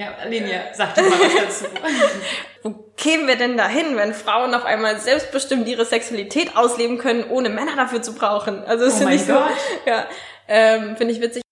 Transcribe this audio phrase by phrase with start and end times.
[0.00, 1.66] Ja, Linie, sag doch mal was dazu.
[2.62, 7.50] Wo kämen wir denn dahin, wenn Frauen auf einmal selbstbestimmt ihre Sexualität ausleben können, ohne
[7.50, 8.64] Männer dafür zu brauchen?
[8.64, 9.50] Also das Oh finde ich so, Gott.
[9.84, 10.06] ja,
[10.48, 11.42] ähm, finde ich witzig.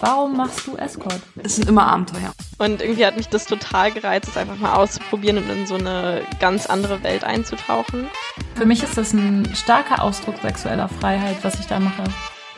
[0.00, 1.18] Warum machst du Escort?
[1.42, 2.32] Es sind immer Abenteuer.
[2.58, 6.22] Und irgendwie hat mich das total gereizt, es einfach mal auszuprobieren und in so eine
[6.38, 8.08] ganz andere Welt einzutauchen.
[8.54, 12.04] Für mich ist das ein starker Ausdruck sexueller Freiheit, was ich da mache.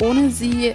[0.03, 0.75] Ohne sie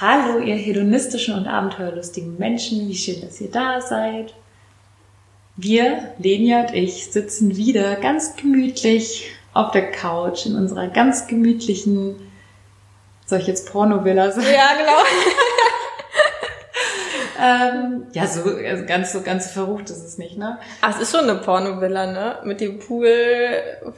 [0.00, 4.32] Hallo, ihr hedonistischen und abenteuerlustigen Menschen, wie schön, dass ihr da seid.
[5.56, 12.14] Wir, Lenia und ich, sitzen wieder ganz gemütlich auf der Couch in unserer ganz gemütlichen,
[13.26, 14.46] soll ich jetzt Pornovilla sagen?
[14.46, 14.98] Ja, genau.
[17.40, 20.58] Ähm, ja, so also ganz so ganz verrucht ist es nicht, ne?
[20.80, 22.38] Ach, es ist schon eine Pornovilla, ne?
[22.42, 23.08] Mit dem Pool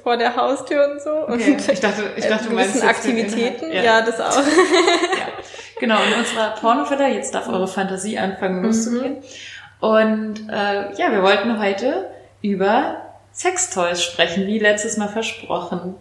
[0.02, 1.10] vor der Haustür und so.
[1.22, 1.52] Okay.
[1.52, 3.70] Und Ich dachte, ich dachte, du meinst jetzt den Aktivitäten.
[3.70, 3.84] Inhalt.
[3.84, 4.02] Ja.
[4.02, 4.42] das auch.
[5.18, 5.29] Ja.
[5.80, 9.16] Genau, in unserer Pornovilla, jetzt darf eure Fantasie anfangen loszugehen.
[9.80, 12.10] Und äh, ja, wir wollten heute
[12.42, 15.94] über Sextoys sprechen, wie letztes Mal versprochen.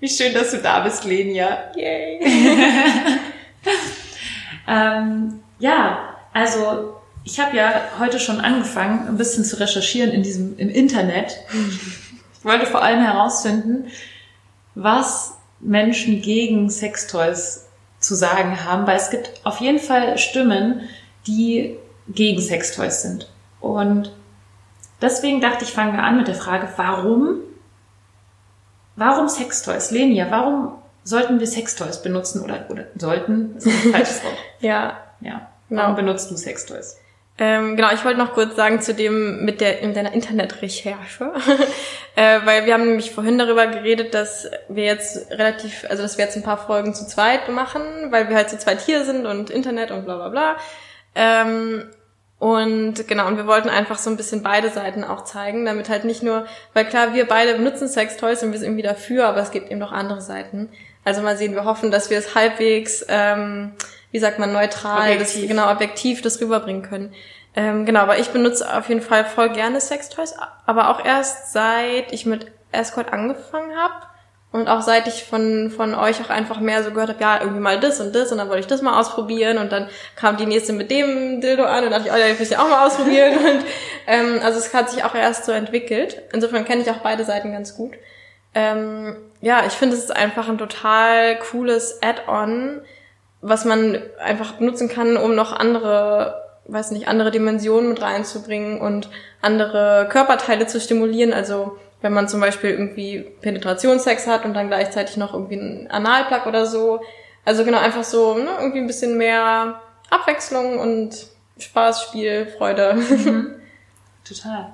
[0.00, 1.70] Wie schön, dass du da bist, Lenia.
[1.76, 2.20] Yay.
[4.68, 10.58] Ähm, ja, also ich habe ja heute schon angefangen, ein bisschen zu recherchieren in diesem
[10.58, 11.38] im Internet.
[12.38, 13.86] Ich wollte vor allem herausfinden,
[14.74, 17.67] was Menschen gegen Sextoys
[18.08, 20.88] zu sagen haben, weil es gibt auf jeden Fall Stimmen,
[21.26, 21.76] die
[22.08, 23.28] gegen Sextoys sind.
[23.60, 24.10] Und
[25.02, 27.40] deswegen dachte ich, fangen wir an mit der Frage, warum?
[28.96, 29.90] Warum Sextoys?
[29.90, 30.72] Lenia, warum
[31.04, 33.54] sollten wir Sextoys benutzen oder, oder sollten?
[33.54, 34.36] Das ist ein falsches Wort.
[34.60, 34.96] ja.
[35.20, 35.48] Ja.
[35.68, 35.82] Genau.
[35.82, 36.96] Warum benutzt du Sextoys?
[37.40, 41.32] Ähm, genau, ich wollte noch kurz sagen zu dem mit der mit deiner Internetrecherche,
[42.16, 46.24] äh, weil wir haben nämlich vorhin darüber geredet, dass wir jetzt relativ, also dass wir
[46.24, 49.50] jetzt ein paar Folgen zu zweit machen, weil wir halt zu zweit hier sind und
[49.50, 50.56] Internet und bla bla bla.
[51.14, 51.84] Ähm,
[52.40, 56.04] und genau, und wir wollten einfach so ein bisschen beide Seiten auch zeigen, damit halt
[56.04, 59.50] nicht nur, weil klar, wir beide benutzen Sextoys und wir sind irgendwie dafür, aber es
[59.50, 60.68] gibt eben noch andere Seiten.
[61.04, 63.72] Also mal sehen, wir hoffen, dass wir es halbwegs, ähm,
[64.10, 65.40] wie sagt man, neutral, Objektiv.
[65.42, 67.14] Das, genau, objektiv das rüberbringen können.
[67.54, 70.34] Ähm, genau, aber ich benutze auf jeden Fall voll gerne Sextoys,
[70.66, 73.94] aber auch erst seit ich mit Escort angefangen habe
[74.50, 77.60] und auch seit ich von, von euch auch einfach mehr so gehört habe, ja, irgendwie
[77.60, 80.46] mal das und das und dann wollte ich das mal ausprobieren und dann kam die
[80.46, 82.68] nächste mit dem Dildo an und dachte ich, oh, ja, ich will es ja auch
[82.68, 83.64] mal ausprobieren und
[84.06, 86.22] ähm, also es hat sich auch erst so entwickelt.
[86.32, 87.94] Insofern kenne ich auch beide Seiten ganz gut.
[88.54, 92.80] Ähm, ja, ich finde, es ist einfach ein total cooles Add-on,
[93.40, 99.08] was man einfach benutzen kann, um noch andere, weiß nicht, andere Dimensionen mit reinzubringen und
[99.40, 101.32] andere Körperteile zu stimulieren.
[101.32, 106.46] Also wenn man zum Beispiel irgendwie Penetrationssex hat und dann gleichzeitig noch irgendwie einen Analplug
[106.46, 107.00] oder so.
[107.44, 111.26] Also genau, einfach so ne, irgendwie ein bisschen mehr Abwechslung und
[111.58, 112.96] Spaß, Spiel, Freude.
[114.24, 114.72] Total.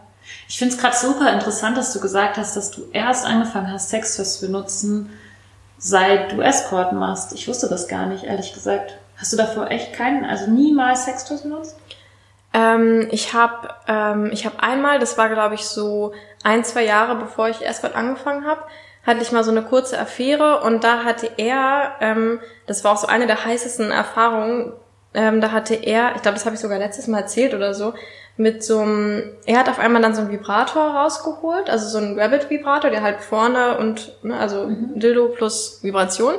[0.48, 3.90] Ich finde es gerade super interessant, dass du gesagt hast, dass du erst angefangen hast,
[3.90, 5.10] Sextoys zu benutzen,
[5.78, 7.32] seit du Escort machst.
[7.32, 8.98] Ich wusste das gar nicht, ehrlich gesagt.
[9.16, 11.76] Hast du davor echt keinen, also niemals Sextoys benutzt?
[12.52, 16.12] Ähm, ich habe ähm, ich hab einmal, das war glaube ich so
[16.44, 18.62] ein, zwei Jahre bevor ich Escort angefangen habe,
[19.04, 22.96] hatte ich mal so eine kurze Affäre und da hatte er, ähm, das war auch
[22.96, 24.72] so eine der heißesten Erfahrungen,
[25.14, 27.94] ähm, da hatte er, ich glaube, das habe ich sogar letztes Mal erzählt oder so,
[28.36, 32.18] mit so einem, er hat auf einmal dann so einen Vibrator rausgeholt, also so einen
[32.18, 36.34] Rabbit-Vibrator, der halt vorne und, ne, also Dildo plus Vibration.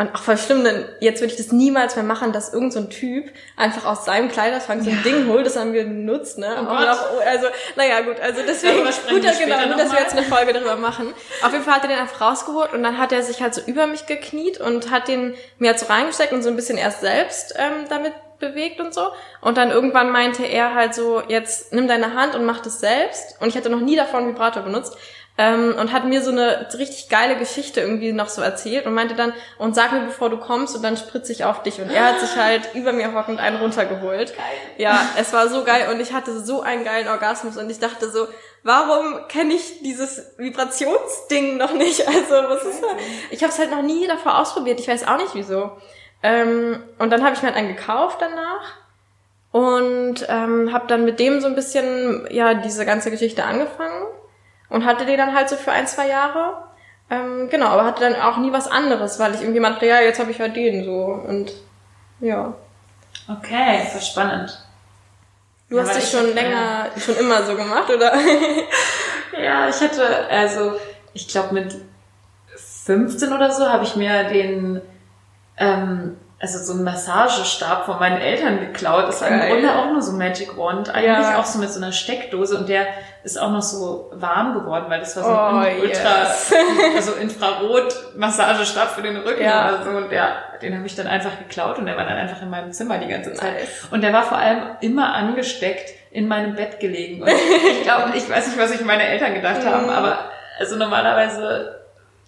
[0.00, 2.78] Und auch voll schlimm, denn jetzt würde ich das niemals mehr machen, dass irgend so
[2.78, 6.46] ein Typ einfach aus seinem Kleiderschrank so ein Ding holt, das haben wir benutzt, ne?
[6.56, 10.16] Oh Auch noch, also, naja, gut, also deswegen, gut, dass, genau, gut, dass wir jetzt
[10.16, 11.12] eine Folge darüber machen.
[11.42, 13.60] Auf jeden Fall hat er den einfach rausgeholt und dann hat er sich halt so
[13.66, 17.00] über mich gekniet und hat den mir halt so reingesteckt und so ein bisschen erst
[17.00, 19.08] selbst ähm, damit bewegt und so.
[19.40, 23.40] Und dann irgendwann meinte er halt so, jetzt nimm deine Hand und mach das selbst.
[23.40, 24.96] Und ich hatte noch nie davon einen Vibrator benutzt.
[25.40, 29.14] Ähm, und hat mir so eine richtig geile Geschichte irgendwie noch so erzählt und meinte
[29.14, 31.80] dann, und sag mir, bevor du kommst und dann spritze ich auf dich.
[31.80, 34.34] Und er hat sich halt über mir hockend einen runtergeholt.
[34.78, 38.10] Ja, es war so geil und ich hatte so einen geilen Orgasmus und ich dachte
[38.10, 38.26] so,
[38.64, 42.02] warum kenne ich dieses Vibrationsding noch nicht?
[42.08, 42.90] Also, was ist das?
[43.30, 44.80] Ich habe es halt noch nie davor ausprobiert.
[44.80, 45.72] Ich weiß auch nicht wieso.
[46.22, 48.76] Ähm, und dann habe ich mir halt einen gekauft danach.
[49.52, 54.06] und ähm, habe dann mit dem so ein bisschen ja diese ganze Geschichte angefangen
[54.68, 56.64] und hatte die dann halt so für ein zwei Jahre.
[57.10, 60.20] Ähm, genau, aber hatte dann auch nie was anderes, weil ich irgendwie dachte, ja, jetzt
[60.20, 61.52] habe ich halt den so und
[62.20, 62.54] ja.
[63.28, 64.58] Okay, voll spannend.
[65.70, 68.12] Du Ja, hast dich ich schon hab, länger, schon immer so gemacht, oder?
[69.32, 70.72] Ja, ich hatte, also,
[71.14, 71.76] ich glaube mit
[72.84, 74.80] 15 oder so habe ich mir den,
[75.58, 79.08] ähm, also so einen Massagestab von meinen Eltern geklaut.
[79.08, 79.50] Das war im Geil.
[79.50, 80.88] Grunde auch nur so ein Magic Wand.
[80.94, 81.40] Eigentlich Ja.
[81.40, 82.86] auch so mit so einer Steckdose und der
[83.24, 86.54] ist auch noch so warm geworden, weil das war so Oh, ein Ultra, yes.
[86.96, 89.68] also Infrarot-Massagestab für den Rücken Ja.
[89.68, 89.90] oder so.
[89.90, 90.28] Und der,
[90.62, 93.08] den habe ich dann einfach geklaut und der war dann einfach in meinem Zimmer die
[93.08, 93.54] ganze Zeit.
[93.54, 93.88] Nice.
[93.90, 97.22] Und der war vor allem immer angesteckt in meinem Bett gelegen.
[97.22, 99.90] Und ich glaube, ich weiß nicht, was sich meine Eltern gedacht haben, Mhm.
[99.90, 100.18] aber
[100.58, 101.80] also normalerweise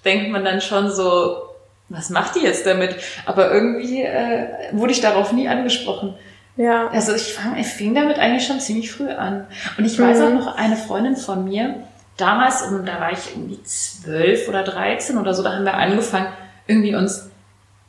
[0.04, 1.46] denkt man dann schon so,
[1.90, 2.94] was macht die jetzt damit?
[3.26, 6.14] Aber irgendwie äh, wurde ich darauf nie angesprochen.
[6.56, 6.88] Ja.
[6.88, 9.46] Also ich, fang, ich fing damit eigentlich schon ziemlich früh an.
[9.76, 10.24] Und ich weiß Mhm.
[10.24, 11.74] auch noch, eine Freundin von mir,
[12.16, 16.26] damals, und da war ich irgendwie zwölf oder dreizehn oder so, da haben wir angefangen,
[16.66, 17.30] irgendwie uns,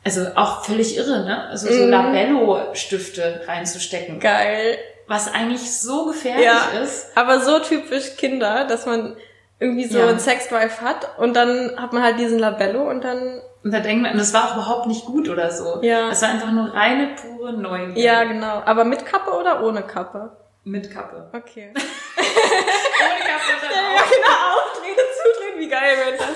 [0.06, 1.44] also auch völlig irre, ne?
[1.50, 1.90] Also so Mhm.
[1.90, 4.20] Labello-Stifte reinzustecken.
[4.20, 4.78] Geil.
[5.08, 6.80] Was eigentlich so gefährlich Ja.
[6.82, 7.08] ist.
[7.16, 9.16] Aber so typisch Kinder, dass man
[9.60, 10.08] irgendwie so Ja.
[10.08, 14.02] einen Sexdrive hat und dann hat man halt diesen Labello und dann, Und da denkt
[14.04, 15.80] man, und das war auch überhaupt nicht gut oder so.
[15.84, 16.10] Ja.
[16.10, 18.04] Es war einfach nur reine, pure Neugier.
[18.04, 18.62] ja genau.
[18.66, 20.36] Aber mit Kappe oder ohne Kappe?
[20.64, 21.30] Mit Kappe.
[21.34, 21.72] Okay.
[21.76, 21.84] Ohne
[23.26, 24.10] Kappe dann Ja, auch.
[24.10, 26.36] genau, aufdrehen, zudrehen, wie geil wäre das?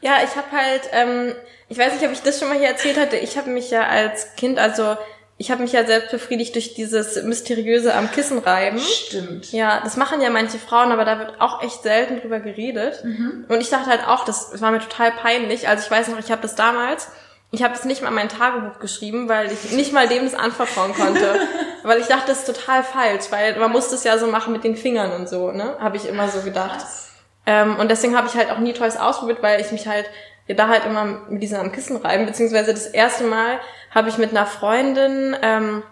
[0.00, 1.34] Ja, ich habe halt, ähm,
[1.68, 3.86] ich weiß nicht, ob ich das schon mal hier erzählt hatte, ich habe mich ja
[3.86, 4.96] als Kind, also
[5.40, 8.80] ich habe mich ja selbst befriedigt durch dieses mysteriöse am Kissen reiben.
[8.80, 9.52] Stimmt.
[9.52, 13.04] Ja, das machen ja manche Frauen, aber da wird auch echt selten drüber geredet.
[13.48, 15.68] Und ich dachte halt auch, das, das war mir total peinlich.
[15.68, 17.08] Also ich weiß noch, ich habe das damals,
[17.52, 20.34] ich habe das nicht mal in mein Tagebuch geschrieben, weil ich nicht mal dem das
[20.34, 21.40] anvertrauen konnte.
[21.84, 24.64] weil ich dachte, das ist total falsch, weil man muss das ja so machen mit
[24.64, 25.76] den Fingern und so, ne?
[25.78, 26.84] Habe ich immer so gedacht.
[27.46, 30.06] Ähm, und deswegen habe ich halt auch nie Toys ausprobiert, weil ich mich halt
[30.48, 34.18] ja, da halt immer mit diesem am Kissen reiben, beziehungsweise das erste Mal habe ich
[34.18, 35.82] mit einer Freundin, ähm,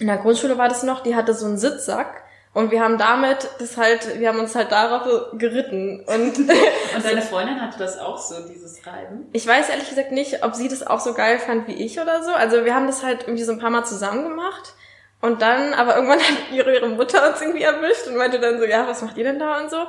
[0.00, 3.48] in der Grundschule war das noch, die hatte so einen Sitzsack und wir haben damit
[3.58, 6.38] das halt, wir haben uns halt darauf geritten und
[6.94, 9.26] Und deine Freundin hatte das auch so, dieses Reiben?
[9.32, 12.22] ich weiß ehrlich gesagt nicht, ob sie das auch so geil fand wie ich oder
[12.22, 12.32] so.
[12.32, 14.74] Also wir haben das halt irgendwie so ein paar Mal zusammen gemacht
[15.20, 18.64] und dann, aber irgendwann hat ihre, ihre Mutter uns irgendwie erwischt und meinte dann so,
[18.64, 19.86] ja, was macht ihr denn da und so.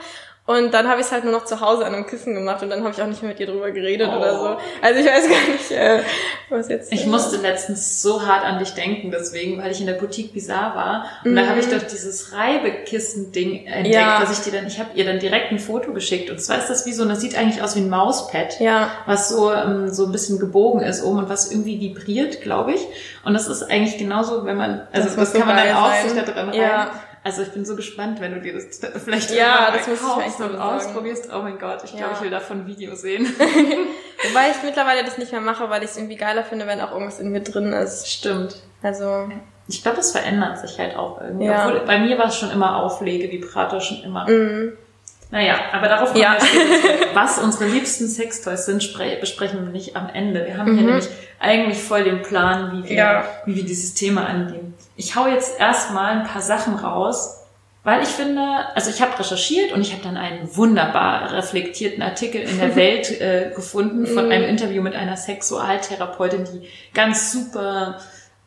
[0.47, 2.69] Und dann habe ich es halt nur noch zu Hause an einem Kissen gemacht und
[2.69, 4.17] dann habe ich auch nicht mehr mit ihr drüber geredet Oh.
[4.17, 4.57] oder so.
[4.79, 6.03] Also ich weiß gar nicht, äh,
[6.49, 6.93] was jetzt.
[6.93, 10.75] Ich musste letztens so hart an dich denken, deswegen, weil ich in der Boutique Bizarre
[10.75, 11.05] war.
[11.25, 13.91] Und da habe ich doch dieses Reibekissen-Ding entdeckt, Mhm.
[13.93, 14.19] Ja.
[14.19, 16.29] dass ich dir dann, ich habe ihr dann direkt ein Foto geschickt.
[16.29, 18.59] Und zwar ist das wie so, das sieht eigentlich aus wie ein Mauspad.
[18.59, 18.89] Ja.
[19.07, 22.81] was so, ähm, so ein bisschen gebogen ist oben und was irgendwie vibriert, glaube ich.
[23.23, 25.91] Und das ist eigentlich genauso, wenn man, also Das das, so kann man dann auch
[26.03, 26.91] sich da dran Ja.
[27.25, 30.39] Also ich bin so gespannt, wenn du dir das vielleicht Ja, das muss ich echt
[30.39, 31.27] mal ausprobierst.
[31.35, 32.13] Oh mein Gott, ich glaube, Ja.
[32.13, 33.25] ich will davon ein Video sehen.
[34.29, 36.91] Wobei ich mittlerweile das nicht mehr mache, weil ich es irgendwie geiler finde, wenn auch
[36.91, 38.07] irgendwas in mir drin ist.
[38.11, 38.55] Stimmt.
[38.83, 39.27] Also,
[39.67, 41.47] Ich glaube, das verändert sich halt auch irgendwie.
[41.47, 41.65] Ja.
[41.67, 44.29] Obwohl, bei mir war es schon immer Auflege, Vibrator schon immer.
[44.29, 44.73] mh.
[45.31, 46.37] Naja, aber darauf kommen Ja.
[46.39, 47.15] wir.
[47.15, 50.45] Was unsere liebsten Sextoys sind, spre- besprechen wir nicht am Ende.
[50.45, 51.07] Wir haben hier nämlich
[51.39, 53.23] eigentlich voll den Plan, wie wir, Ja.
[53.45, 54.73] wie wir dieses Thema angehen.
[54.95, 57.41] Ich hau jetzt erstmal ein paar Sachen raus,
[57.83, 58.41] weil ich finde,
[58.75, 63.19] also ich habe recherchiert und ich habe dann einen wunderbar reflektierten Artikel in der Welt
[63.21, 67.99] äh, gefunden von einem Interview mit einer Sexualtherapeutin, die ganz super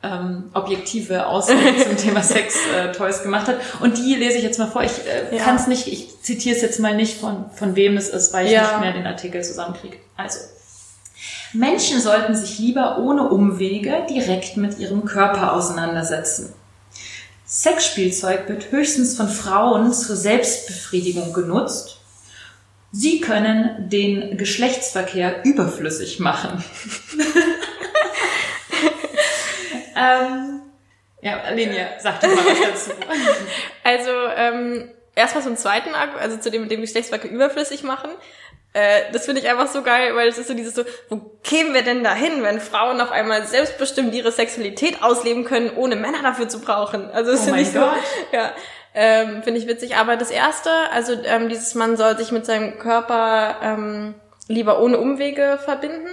[0.02, 3.56] ähm, objektive Aussagen zum Thema Sex-Toys gemacht hat.
[3.80, 4.82] Und die lese ich jetzt mal vor.
[4.84, 5.42] Ich äh, Ja.
[5.42, 8.46] kann es nicht, ich zitiere es jetzt mal nicht von, von wem es ist, weil
[8.46, 8.62] ich Ja.
[8.70, 9.96] nicht mehr den Artikel zusammenkriege.
[10.16, 10.38] Also.
[11.52, 16.52] Menschen sollten sich lieber ohne Umwege direkt mit ihrem Körper auseinandersetzen.
[17.46, 21.96] Sexspielzeug wird höchstens von Frauen zur Selbstbefriedigung genutzt.
[22.92, 26.62] Sie können den Geschlechtsverkehr überflüssig machen.
[29.98, 30.60] ähm,
[31.20, 32.90] ja, Linie, sag doch mal was dazu.
[33.84, 38.10] Also, ähm, erstmal zum zweiten Argument, also zu dem mit dem Geschlechtsverkehr überflüssig machen.
[38.74, 41.74] Äh, das finde ich einfach so geil, weil es ist so dieses so, wo kämen
[41.74, 46.48] wir denn dahin, wenn Frauen auf einmal selbstbestimmt ihre Sexualität ausleben können, ohne Männer dafür
[46.48, 47.10] zu brauchen?
[47.10, 47.92] Also das Oh finde ich so, Gott.
[48.32, 48.52] ja,
[48.94, 49.96] ähm, finde ich witzig.
[49.96, 54.14] Aber das erste, also ähm, dieses Mann soll sich mit seinem Körper ähm,
[54.48, 56.08] lieber ohne Umwege verbinden.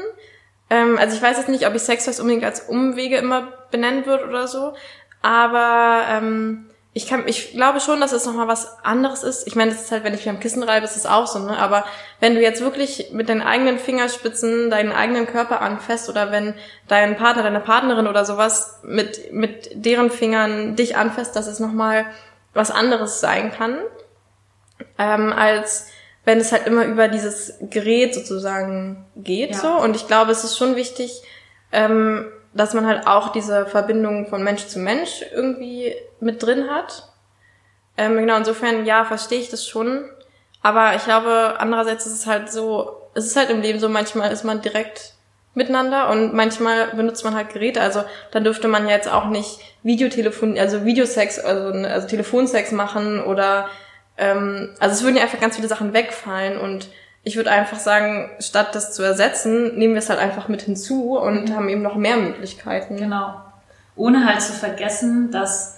[0.70, 4.28] Ähm, also ich weiß jetzt nicht, ob ich Sextoys unbedingt als Umwege immer benennen würde
[4.28, 4.74] oder so,
[5.22, 9.46] aber ähm, ich kann, ich glaube schon, dass es nochmal was anderes ist.
[9.48, 11.40] Ich meine, das ist halt, wenn ich mich am Kissen reibe, ist es auch so,
[11.40, 11.58] ne?
[11.58, 11.84] Aber
[12.22, 16.54] wenn du jetzt wirklich mit deinen eigenen Fingerspitzen deinen eigenen Körper anfasst oder wenn
[16.88, 22.06] dein Partner, deine Partnerin oder sowas mit, mit deren Fingern dich anfasst, dass es nochmal
[22.54, 23.78] was anderes sein kann,
[24.98, 25.90] ähm, als
[26.26, 29.58] wenn es halt immer über dieses Gerät sozusagen geht, Ja.
[29.58, 29.70] so.
[29.70, 31.22] Und ich glaube, es ist schon wichtig,
[31.72, 37.10] ähm, dass man halt auch diese Verbindung von Mensch zu Mensch irgendwie mit drin hat.
[37.98, 40.06] Ähm, genau, insofern, ja, verstehe ich das schon.
[40.62, 44.32] Aber ich glaube, andererseits ist es halt so, es ist halt im Leben so, manchmal
[44.32, 45.14] ist man direkt
[45.54, 47.82] miteinander und manchmal benutzt man halt Geräte.
[47.82, 53.24] Also dann dürfte man ja jetzt auch nicht Videotelefon, also Videosex, also, also Telefonsex machen
[53.24, 53.70] oder
[54.18, 56.90] ähm, also es würden ja einfach ganz viele Sachen wegfallen und
[57.24, 61.18] ich würde einfach sagen, statt das zu ersetzen, nehmen wir es halt einfach mit hinzu
[61.18, 62.98] und haben eben noch mehr Möglichkeiten.
[62.98, 63.42] Genau.
[63.96, 65.75] Ohne halt zu vergessen, dass,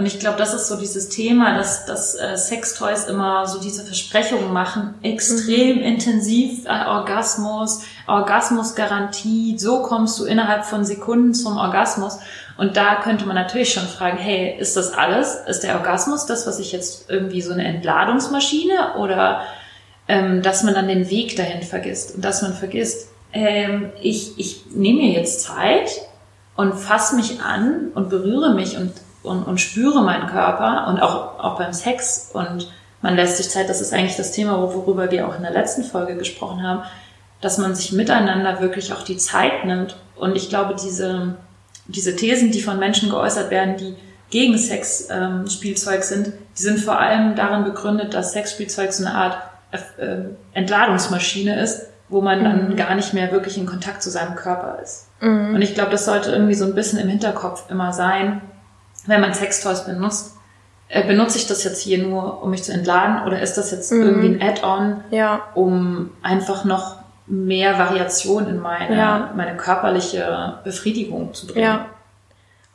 [0.00, 3.84] und ich glaube, das ist so dieses Thema, dass, dass äh, Sextoys immer so diese
[3.84, 12.18] Versprechungen machen, extrem intensiv, äh, Orgasmus, Orgasmusgarantie, so kommst du innerhalb von Sekunden zum Orgasmus.
[12.56, 15.34] Und da könnte man natürlich schon fragen, hey, ist das alles?
[15.46, 19.42] Ist der Orgasmus das, was ich jetzt irgendwie so eine Entladungsmaschine oder
[20.08, 24.64] ähm, dass man dann den Weg dahin vergisst und dass man vergisst, ähm, ich, ich
[24.70, 25.90] nehme mir jetzt Zeit
[26.56, 28.92] und fasse mich an und berühre mich und,
[29.22, 32.72] und, und spüre meinen Körper und auch, auch beim Sex und
[33.02, 35.52] man lässt sich Zeit, das ist eigentlich das Thema, wo- worüber wir auch in der
[35.52, 36.82] letzten Folge gesprochen haben,
[37.40, 39.96] dass man sich miteinander wirklich auch die Zeit nimmt.
[40.16, 41.36] Und ich glaube, diese,
[41.86, 43.96] diese Thesen, die von Menschen geäußert werden, die
[44.28, 49.14] gegen Sexspielzeug ähm, Spielzeug sind, die sind vor allem darin begründet, dass Sexspielzeug so eine
[49.14, 49.38] Art
[49.72, 50.16] äh,
[50.52, 55.06] Entladungsmaschine ist, wo man dann gar nicht mehr wirklich in Kontakt zu seinem Körper ist.
[55.54, 58.42] Und ich glaube, das sollte irgendwie so ein bisschen im Hinterkopf immer sein,
[59.10, 60.36] wenn man Sextoys benutzt.
[60.88, 63.92] Äh, benutze ich das jetzt hier nur, um mich zu entladen oder ist das jetzt
[63.92, 69.30] irgendwie ein Add-on, Ja, um einfach noch mehr Variation in meine, Ja.
[69.36, 71.64] meine körperliche Befriedigung zu bringen?
[71.64, 71.86] Ja.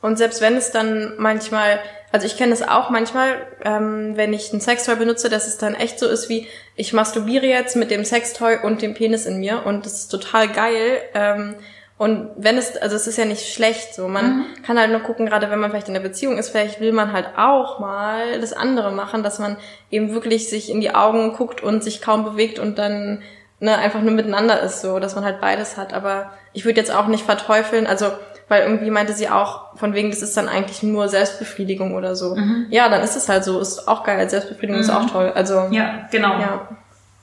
[0.00, 1.78] Und selbst wenn es dann manchmal,
[2.12, 5.74] also ich kenne es auch manchmal, ähm, wenn ich ein Sextoy benutze, dass es dann
[5.74, 9.66] echt so ist wie, ich masturbiere jetzt mit dem Sextoy und dem Penis in mir
[9.66, 11.00] und das ist total geil.
[11.12, 11.56] Ähm,
[11.98, 15.24] und wenn es, also es ist ja nicht schlecht so, man kann halt nur gucken,
[15.24, 18.52] gerade wenn man vielleicht in einer Beziehung ist, vielleicht will man halt auch mal das
[18.52, 19.56] andere machen, dass man
[19.90, 23.22] eben wirklich sich in die Augen guckt und sich kaum bewegt und dann
[23.60, 25.94] ne, einfach nur miteinander ist, so, dass man halt beides hat.
[25.94, 28.10] Aber ich würde jetzt auch nicht verteufeln, also
[28.48, 32.36] weil irgendwie meinte sie auch, von wegen, das ist dann eigentlich nur Selbstbefriedigung oder so.
[32.70, 35.32] Ja, dann ist es halt so, ist auch geil, Selbstbefriedigung ist auch toll.
[35.34, 36.38] Also Ja, genau.
[36.38, 36.68] ja.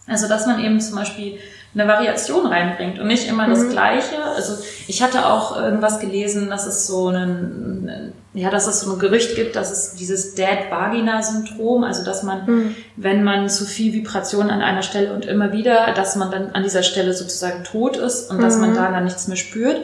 [0.05, 1.39] Also, dass man eben zum Beispiel
[1.75, 4.23] eine Variation reinbringt und nicht immer das Gleiche.
[4.35, 8.99] Also, ich hatte auch irgendwas gelesen, dass es so einen, ja, dass es so ein
[8.99, 13.93] Gerücht gibt, dass es dieses Dead Vagina Syndrom, also, dass man, wenn man zu viel
[13.93, 17.97] Vibration an einer Stelle und immer wieder, dass man dann an dieser Stelle sozusagen tot
[17.97, 19.81] ist und dass man da dann nichts mehr spürt.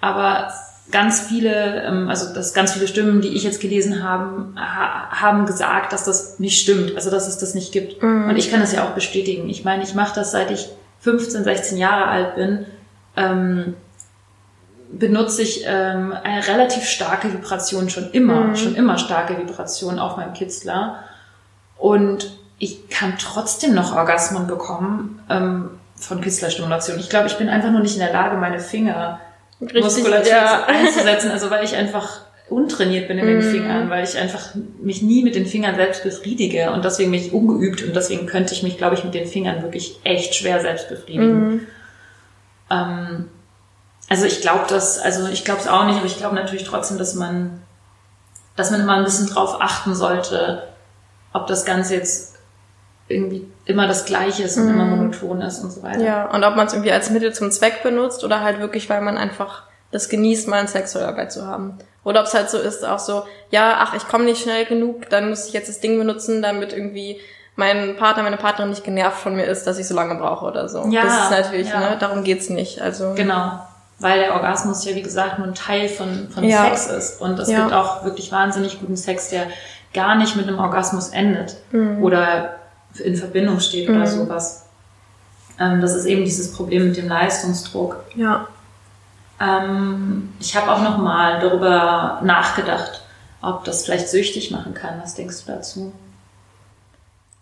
[0.00, 0.52] Aber
[0.90, 5.46] ganz viele, ähm, also dass ganz viele Stimmen, die ich jetzt gelesen habe, ha haben
[5.46, 8.02] gesagt, dass das nicht stimmt, also dass es das nicht gibt.
[8.28, 9.48] Und ich kann das ja auch bestätigen.
[9.48, 10.70] Ich meine, ich mache das seit ich
[11.02, 12.66] 15, 16 Jahre alt bin.
[13.16, 13.74] Ähm,
[14.92, 20.32] benutze ich ähm, eine relativ starke Vibration schon immer, schon immer starke Vibration auf meinem
[20.32, 20.96] Kitzler.
[21.78, 26.98] Und ich kann trotzdem noch Orgasmen bekommen ähm, von Kitzlerstimulation.
[26.98, 29.18] Ich glaube, ich bin einfach nur nicht in der Lage, meine Finger
[29.60, 30.64] Richtig, Muskulatur ja.
[30.66, 32.20] einzusetzen, also weil ich einfach
[32.52, 33.50] untrainiert bin in den Mhm.
[33.50, 37.32] Fingern, weil ich einfach mich nie mit den Fingern selbst befriedige und deswegen bin ich
[37.32, 40.88] ungeübt und deswegen könnte ich mich, glaube ich, mit den Fingern wirklich echt schwer selbst
[40.88, 41.48] befriedigen.
[41.48, 41.66] Mhm.
[42.70, 43.28] Ähm,
[44.08, 46.98] also ich glaube das, also ich glaube es auch nicht, aber ich glaube natürlich trotzdem,
[46.98, 47.62] dass man,
[48.56, 50.62] dass man immer ein bisschen drauf achten sollte,
[51.32, 52.36] ob das Ganze jetzt
[53.08, 55.98] irgendwie immer das Gleiche ist und immer monoton ist und so weiter.
[55.98, 56.04] Mhm.
[56.04, 59.00] Ja, und ob man es irgendwie als Mittel zum Zweck benutzt oder halt wirklich, weil
[59.00, 61.78] man einfach das genießt, mal eine Sexualarbeit zu haben.
[62.04, 65.08] Oder ob es halt so ist, auch so, ja, ach, ich komme nicht schnell genug,
[65.10, 67.20] dann muss ich jetzt das Ding benutzen, damit irgendwie
[67.54, 70.68] mein Partner, meine Partnerin nicht genervt von mir ist, dass ich so lange brauche oder
[70.68, 70.86] so.
[70.90, 71.80] Ja, das ist natürlich, ja.
[71.80, 72.80] ne, darum geht's nicht.
[72.80, 73.52] Also Genau.
[73.98, 76.64] Weil der Orgasmus ja, wie gesagt, nur ein Teil von, von Ja.
[76.64, 77.20] Sex ist.
[77.20, 77.60] Und es Ja.
[77.60, 79.46] gibt auch wirklich wahnsinnig guten Sex, der
[79.94, 81.56] gar nicht mit einem Orgasmus endet.
[81.70, 82.02] Mhm.
[82.02, 82.56] Oder
[83.04, 84.64] in Verbindung steht oder sowas.
[85.60, 88.02] Ähm, das ist eben dieses Problem mit dem Leistungsdruck.
[88.16, 88.48] ja.
[89.42, 93.02] Ähm, ich habe auch noch mal darüber nachgedacht,
[93.40, 95.00] ob das vielleicht süchtig machen kann.
[95.02, 95.92] Was denkst du dazu?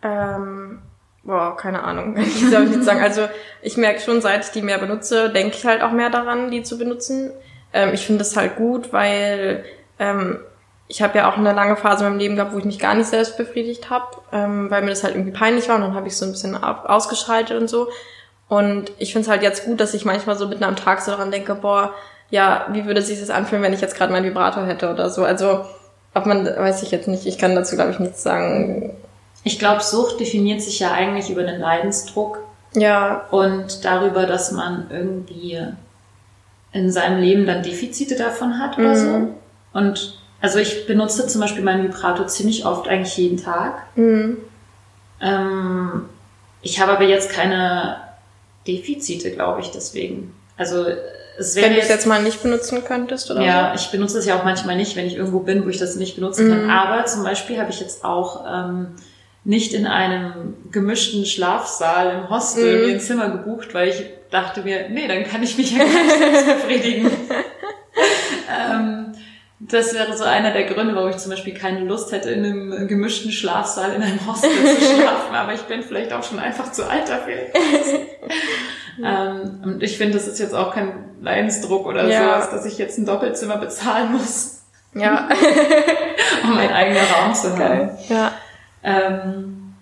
[0.02, 0.80] Ähm,
[1.22, 3.02] boah, keine Ahnung, ich ich nicht sagen.
[3.02, 3.28] Also
[3.60, 6.62] ich merke schon, seit ich die mehr benutze, denke ich halt auch mehr daran, die
[6.62, 7.32] zu benutzen.
[7.72, 9.64] Ähm, ich finde es halt gut, weil
[9.98, 10.40] ähm,
[10.88, 12.94] ich habe ja auch eine lange Phase in meinem Leben gehabt, wo ich mich gar
[12.94, 16.08] nicht selbst befriedigt habe, ähm, weil mir das halt irgendwie peinlich war und dann habe
[16.08, 17.88] ich so ein bisschen ausgeschaltet und so.
[18.50, 21.12] Und ich finde es halt jetzt gut, dass ich manchmal so mitten am Tag so
[21.12, 21.94] daran denke, boah,
[22.30, 25.22] ja, wie würde sich das anfühlen, wenn ich jetzt gerade meinen Vibrator hätte oder so.
[25.22, 25.64] Also,
[26.14, 28.96] ob man, weiß ich jetzt nicht, ich kann dazu, glaube ich, nichts sagen.
[29.44, 32.40] Ich glaube, Sucht definiert sich ja eigentlich über den Leidensdruck
[32.74, 35.60] Ja, und darüber, dass man irgendwie
[36.72, 39.06] in seinem Leben dann Defizite davon hat oder so.
[39.06, 39.28] Mhm.
[39.72, 43.74] Und also ich benutze zum Beispiel meinen Vibrator ziemlich oft, eigentlich jeden Tag.
[43.94, 44.38] mhm.
[45.20, 46.06] Ähm,
[46.62, 47.96] ich habe aber jetzt keine
[48.66, 50.34] Defizite, glaube ich, deswegen.
[50.56, 50.86] Also
[51.38, 54.26] es wäre wenn du es jetzt mal nicht benutzen könntest oder Ja, ich benutze es
[54.26, 56.64] ja auch manchmal nicht, wenn ich irgendwo bin, wo ich das nicht benutzen kann.
[56.64, 56.70] Mhm.
[56.70, 58.88] Aber zum Beispiel habe ich jetzt auch ähm,
[59.44, 62.86] nicht in einem gemischten Schlafsaal im Hostel Mhm.
[62.86, 65.86] mir ein Zimmer gebucht, weil ich dachte mir, nee, dann kann ich mich ja gar
[65.86, 67.10] nicht befriedigen.
[69.70, 72.88] das wäre so einer der Gründe, warum ich zum Beispiel keine Lust hätte, in einem
[72.88, 75.34] gemischten Schlafsaal in einem Hostel zu schlafen.
[75.34, 77.34] Aber ich bin vielleicht auch schon einfach zu alt dafür.
[79.04, 82.22] ähm, und ich finde, das ist jetzt auch kein Leidensdruck oder Ja.
[82.24, 84.62] sowas, dass ich jetzt ein Doppelzimmer bezahlen muss.
[84.94, 85.28] Ja.
[86.42, 87.90] um meinen eigenen Raum zu haben.
[88.08, 88.32] ja.
[88.82, 89.74] Ähm,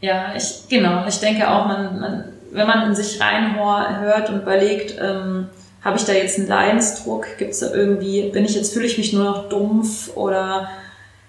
[0.00, 4.96] ja, ich, genau, ich denke auch, man, man, wenn man in sich reinhört und überlegt,
[5.00, 5.48] ähm,
[5.84, 9.12] habe ich da jetzt einen Leidensdruck, gibt's da irgendwie, bin ich jetzt, fühle ich mich
[9.12, 10.16] nur noch dumpf?
[10.16, 10.70] Oder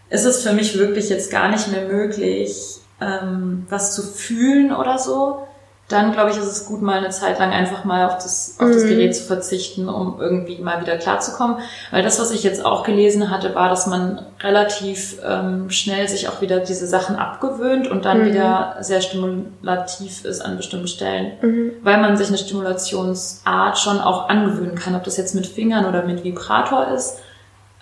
[0.10, 2.56] ist es für mich wirklich jetzt gar nicht mehr möglich,
[3.02, 5.46] ähm, was zu fühlen oder so,
[5.88, 8.72] dann glaube ich, ist es gut, mal eine Zeit lang einfach mal auf das, auf
[8.72, 8.90] das Mhm.
[8.90, 11.58] Gerät zu verzichten, um irgendwie mal wieder klarzukommen.
[11.92, 16.28] Weil das, was ich jetzt auch gelesen hatte, war, dass man relativ ähm, schnell sich
[16.28, 18.26] auch wieder diese Sachen abgewöhnt und dann Mhm.
[18.26, 21.34] wieder sehr stimulativ ist an bestimmten Stellen.
[21.42, 21.72] Mhm.
[21.84, 26.04] Weil man sich eine Stimulationsart schon auch angewöhnen kann, ob das jetzt mit Fingern oder
[26.04, 27.18] mit Vibrator ist.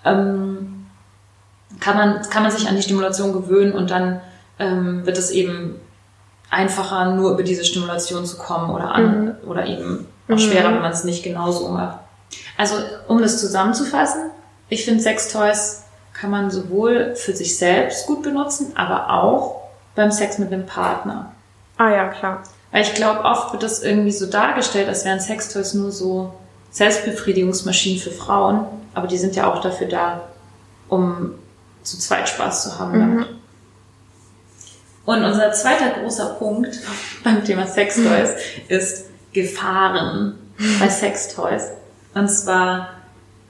[0.04, 0.86] Ähm,
[1.80, 4.20] kann man, kann man sich an die Stimulation gewöhnen und dann
[4.58, 5.80] ähm, wird es eben
[6.54, 10.38] einfacher, nur über diese Stimulation zu kommen oder an, oder eben auch Mhm.
[10.38, 11.98] schwerer, wenn man es nicht genau so macht.
[12.56, 12.76] Also,
[13.08, 14.30] um das zusammenzufassen,
[14.68, 15.82] ich finde Sextoys
[16.14, 19.62] kann man sowohl für sich selbst gut benutzen, aber auch
[19.94, 21.32] beim Sex mit dem Partner.
[21.76, 22.42] Ah ja, klar.
[22.70, 26.32] Weil ich glaube, oft wird das irgendwie so dargestellt, als wären Sextoys nur so
[26.70, 28.64] Selbstbefriedigungsmaschinen für Frauen,
[28.94, 30.20] aber die sind ja auch dafür da,
[30.88, 31.34] um
[31.82, 33.26] zu zweit Spaß zu haben damit.
[35.04, 36.80] Und unser zweiter großer Punkt
[37.22, 38.30] beim Thema Sextoys
[38.68, 40.38] ist Gefahren
[40.80, 41.70] bei Sextoys.
[42.14, 42.90] Und zwar,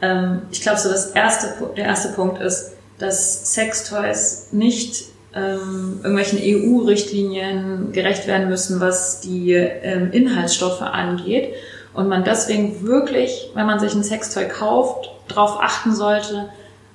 [0.01, 6.39] ähm, ich glaube, so das erste, der erste Punkt ist, dass Sextoys nicht ähm, irgendwelchen
[6.41, 11.55] EU-Richtlinien gerecht werden müssen, was die ähm, Inhaltsstoffe angeht.
[11.93, 16.49] Und man deswegen wirklich, wenn man sich ein Sextoy kauft, darauf achten sollte,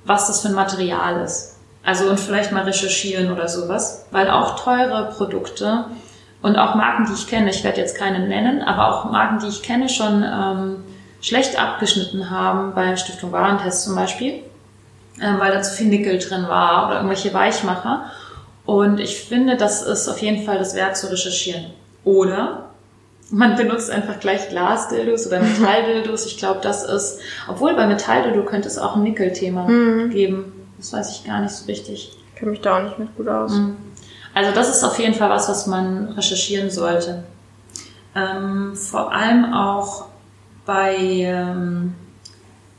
[0.04, 1.56] was das für ein Material ist.
[1.84, 5.86] Also und vielleicht mal recherchieren oder sowas, weil auch teure Produkte
[6.42, 9.48] und auch Marken, die ich kenne, ich werde jetzt keine nennen, aber auch Marken, die
[9.48, 10.76] ich kenne, schon ähm,
[11.22, 14.42] schlecht abgeschnitten haben, bei Stiftung Warentest zum Beispiel,
[15.22, 18.04] ähm, weil da zu viel Nickel drin war oder irgendwelche Weichmacher.
[18.66, 21.66] Und ich finde, das ist auf jeden Fall das wert zu recherchieren.
[22.04, 22.66] Oder
[23.30, 26.26] man benutzt einfach gleich Glasdildos oder Metalldildos.
[26.26, 30.10] Ich glaube, das ist, obwohl bei Metalldildo könnte es auch ein Nickelthema Mhm.
[30.10, 30.52] geben.
[30.80, 32.16] Das weiß ich gar nicht so richtig.
[32.16, 33.52] Ich kenne mich da auch nicht mit gut aus.
[33.52, 33.76] Mhm.
[34.32, 37.24] Also das ist auf jeden Fall was, was man recherchieren sollte.
[38.16, 40.06] Ähm, vor allem auch
[40.64, 41.94] bei, ähm,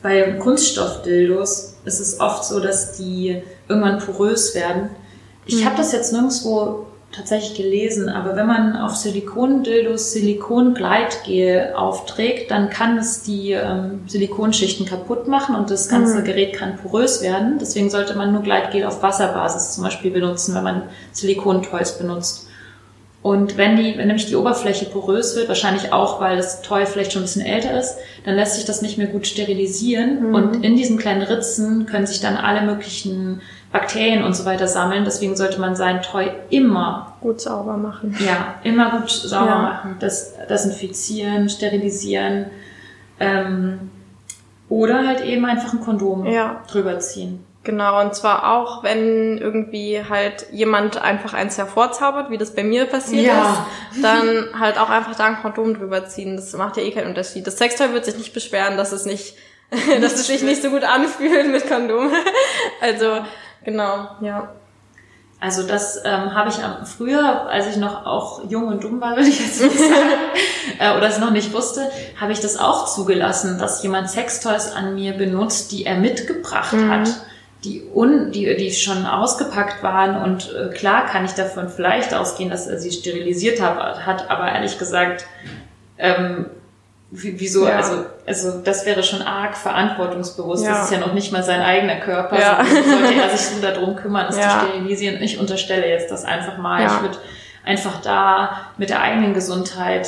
[0.02, 4.90] bei Kunststoffdildos ist es oft so, dass die irgendwann porös werden.
[5.46, 12.70] Ich habe das jetzt nirgendwo tatsächlich gelesen, aber wenn man auf Silikondildos Silikongleitgel aufträgt, dann
[12.70, 16.24] kann es die ähm, Silikonschichten kaputt machen und das ganze Mhm.
[16.24, 17.58] Gerät kann porös werden.
[17.60, 22.48] Deswegen sollte man nur Gleitgel auf Wasserbasis zum Beispiel benutzen, wenn man Silikontoys benutzt.
[23.22, 27.14] Und wenn die, wenn nämlich die Oberfläche porös wird, wahrscheinlich auch, weil das Toy vielleicht
[27.14, 30.30] schon ein bisschen älter ist, dann lässt sich das nicht mehr gut sterilisieren.
[30.30, 30.36] Mhm.
[30.36, 33.42] Und in diesen kleinen Ritzen können sich dann alle möglichen
[33.72, 35.06] Bakterien und so weiter sammeln.
[35.06, 38.16] Deswegen sollte man sein Toy immer, Gut sauber machen.
[38.20, 39.58] ja, immer gut sauber Ja.
[39.60, 39.96] machen.
[40.00, 42.48] Das, desinfizieren, sterilisieren.
[43.20, 43.92] Ähm,
[44.70, 46.62] oder halt eben einfach ein Kondom Ja.
[46.72, 47.46] drüber ziehen.
[47.64, 52.86] Genau, und zwar auch, wenn irgendwie halt jemand einfach eins hervorzaubert, wie das bei mir
[52.86, 53.68] passiert Ja.
[53.92, 56.36] ist, dann halt auch einfach da ein Kondom drüber ziehen.
[56.38, 57.46] Das macht ja eh keinen Unterschied.
[57.46, 59.36] Das Sextoy wird sich nicht beschweren, dass es nicht,
[60.02, 62.10] dass es sich nicht so gut anfühlt mit Kondom.
[62.82, 63.20] Also,
[63.64, 64.50] genau, ja.
[65.40, 69.16] Also das ähm, habe ich am, früher, als ich noch auch jung und dumm war,
[69.16, 69.92] würde ich jetzt nicht sagen,
[70.80, 74.94] äh, oder es noch nicht wusste, habe ich das auch zugelassen, dass jemand Sextoys an
[74.94, 76.92] mir benutzt, die er mitgebracht Mhm.
[76.92, 77.10] hat.
[77.64, 82.50] die, un, die, die schon ausgepackt waren und äh, klar kann ich davon vielleicht ausgehen,
[82.50, 85.26] dass er sie sterilisiert hat, hat aber ehrlich gesagt,
[86.00, 86.48] ähm,
[87.12, 87.76] wieso, Ja.
[87.78, 90.64] also, also das wäre schon arg verantwortungsbewusst.
[90.64, 90.72] Ja.
[90.72, 92.40] Das ist ja noch nicht mal sein eigener Körper.
[92.40, 92.58] Ja.
[92.58, 94.62] Also, sollte er sich so darum kümmern, es Ja.
[94.62, 95.22] zu sterilisieren.
[95.22, 96.86] Ich unterstelle jetzt das einfach mal.
[96.86, 97.18] Ich würde
[97.66, 100.08] einfach da mit der eigenen Gesundheit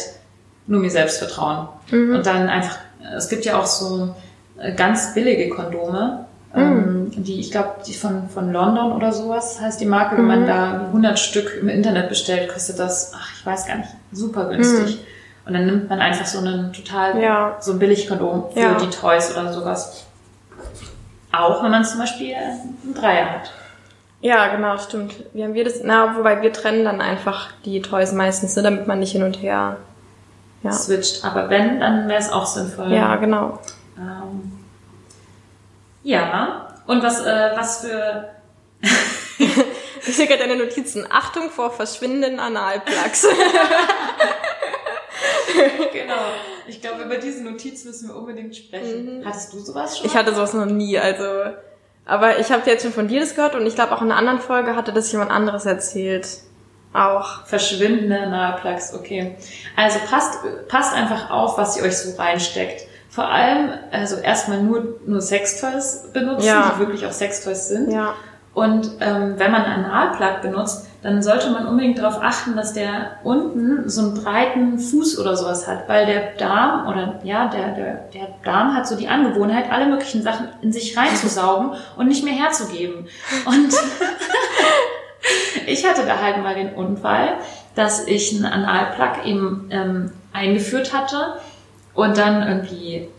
[0.66, 1.68] nur mir selbst vertrauen.
[1.92, 2.16] Mhm.
[2.16, 2.78] Und dann einfach,
[3.18, 4.16] es gibt ja auch so
[4.58, 9.82] äh, ganz billige Kondome, ähm, die, ich glaube, die von, von London oder sowas heißt
[9.82, 10.16] die Marke.
[10.18, 13.90] Wenn man da 100 Stück im Internet bestellt, kostet das, ach, ich weiß gar nicht,
[14.12, 15.00] super günstig.
[15.46, 17.58] Und dann nimmt man einfach so einen total, Ja.
[17.60, 18.74] so ein Billigkondom für Ja.
[18.76, 20.06] die Toys oder sowas.
[21.32, 23.52] Auch wenn man zum Beispiel einen Dreier hat.
[24.22, 25.16] Ja, genau, stimmt.
[25.34, 25.82] Wie haben wir das?
[25.84, 29.42] Na, wobei wir trennen dann einfach die Toys meistens, ne, damit man nicht hin und
[29.42, 29.78] her.
[30.62, 31.26] Ja, Switcht.
[31.26, 32.94] Aber wenn, dann wäre es auch sinnvoll.
[32.94, 33.60] ja genau.
[33.98, 34.60] Ähm,
[36.04, 36.68] ja.
[36.88, 38.30] Und was, äh, was für
[40.06, 41.06] Ich sehe gerade deine Notizen.
[41.10, 43.26] Achtung vor verschwindenden Analplugs.
[45.94, 46.14] Genau.
[46.68, 49.22] Ich glaube, über diese Notiz müssen wir unbedingt sprechen.
[49.26, 50.08] Hattest du sowas schon?
[50.08, 51.24] Ich hatte sowas noch nie, also.
[52.06, 54.18] Aber ich habe jetzt schon von dir das gehört und ich glaube auch in einer
[54.18, 56.28] anderen Folge hatte das jemand anderes erzählt.
[56.94, 57.46] Auch.
[57.46, 59.36] Verschwindende Naheplugs, okay.
[59.76, 62.88] Also passt, passt einfach auf, was ihr euch so reinsteckt.
[63.10, 66.74] Vor allem, also erstmal nur, nur Sextoys benutzen, Ja.
[66.76, 67.92] die wirklich auch Sextoys sind.
[67.92, 68.14] Ja.
[68.54, 73.18] Und ähm, wenn man einen Analplug benutzt, dann sollte man unbedingt darauf achten, dass der
[73.24, 77.94] unten so einen breiten Fuß oder sowas hat, weil der Darm oder ja, der, der,
[78.14, 82.34] der Darm hat so die Angewohnheit, alle möglichen Sachen in sich reinzusaugen und nicht mehr
[82.34, 83.08] herzugeben.
[83.46, 83.74] Und
[85.68, 87.34] ich hatte da halt mal den Unfall,
[87.76, 91.34] dass ich einen Analplug eben ähm, eingeführt hatte
[91.94, 93.10] und dann irgendwie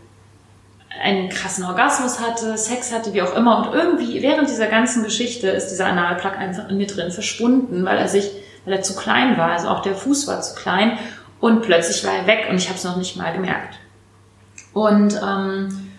[1.02, 3.58] einen krassen Orgasmus hatte, Sex hatte, wie auch immer.
[3.58, 7.98] Und irgendwie während dieser ganzen Geschichte ist dieser Analplug einfach in mir drin verschwunden, weil
[7.98, 8.30] er sich,
[8.64, 9.52] weil er zu klein war.
[9.52, 10.98] Also auch der Fuß war zu klein.
[11.40, 13.74] Und plötzlich war er weg und ich habe es noch nicht mal gemerkt.
[14.72, 15.90] Und ähm,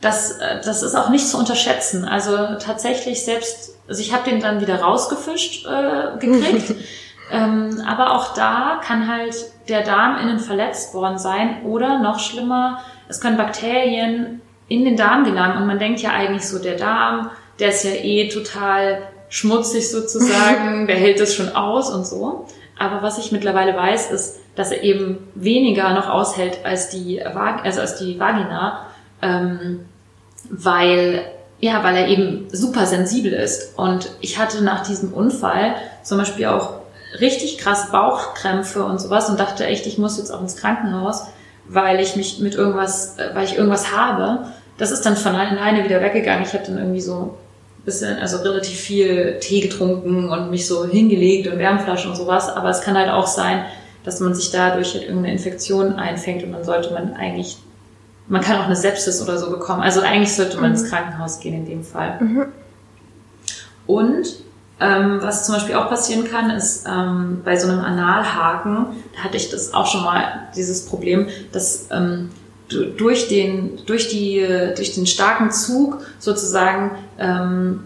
[0.00, 2.04] das, das ist auch nicht zu unterschätzen.
[2.04, 6.74] Also tatsächlich selbst, also ich habe den dann wieder rausgefischt äh, gekriegt.
[7.32, 9.34] ähm, aber auch da kann halt
[9.68, 15.24] der Darm innen verletzt worden sein oder noch schlimmer, es können Bakterien in den Darm
[15.24, 19.90] gelangen und man denkt ja eigentlich so, der Darm, der ist ja eh total schmutzig
[19.90, 22.46] sozusagen, der hält das schon aus und so.
[22.78, 27.80] Aber was ich mittlerweile weiß, ist, dass er eben weniger noch aushält als die, also
[27.82, 28.86] als die Vagina,
[29.20, 29.80] ähm,
[30.48, 31.26] weil,
[31.60, 33.78] ja, weil er eben super sensibel ist.
[33.78, 36.80] Und ich hatte nach diesem Unfall zum Beispiel auch
[37.20, 41.26] richtig krass Bauchkrämpfe und sowas und dachte echt, ich muss jetzt auch ins Krankenhaus,
[41.68, 44.46] weil ich mich mit irgendwas, äh, weil ich irgendwas habe.
[44.78, 46.44] Das ist dann von alleine wieder weggegangen.
[46.44, 47.36] Ich habe dann irgendwie so
[47.78, 52.48] ein bisschen, also relativ viel Tee getrunken und mich so hingelegt und Wärmflasche und sowas.
[52.48, 53.64] Aber es kann halt auch sein,
[54.04, 57.58] dass man sich dadurch halt irgendeine Infektion einfängt und dann sollte man eigentlich,
[58.28, 59.82] man kann auch eine Sepsis oder so bekommen.
[59.82, 62.18] Also eigentlich sollte man ins Krankenhaus gehen in dem Fall.
[63.86, 64.26] Und
[64.82, 69.36] ähm, was zum Beispiel auch passieren kann, ist ähm, bei so einem Analhaken, da hatte
[69.36, 70.24] ich das auch schon mal,
[70.56, 72.30] dieses Problem, dass ähm,
[72.68, 74.44] du- durch den, durch die,
[74.76, 77.84] durch den starken Zug sozusagen ähm,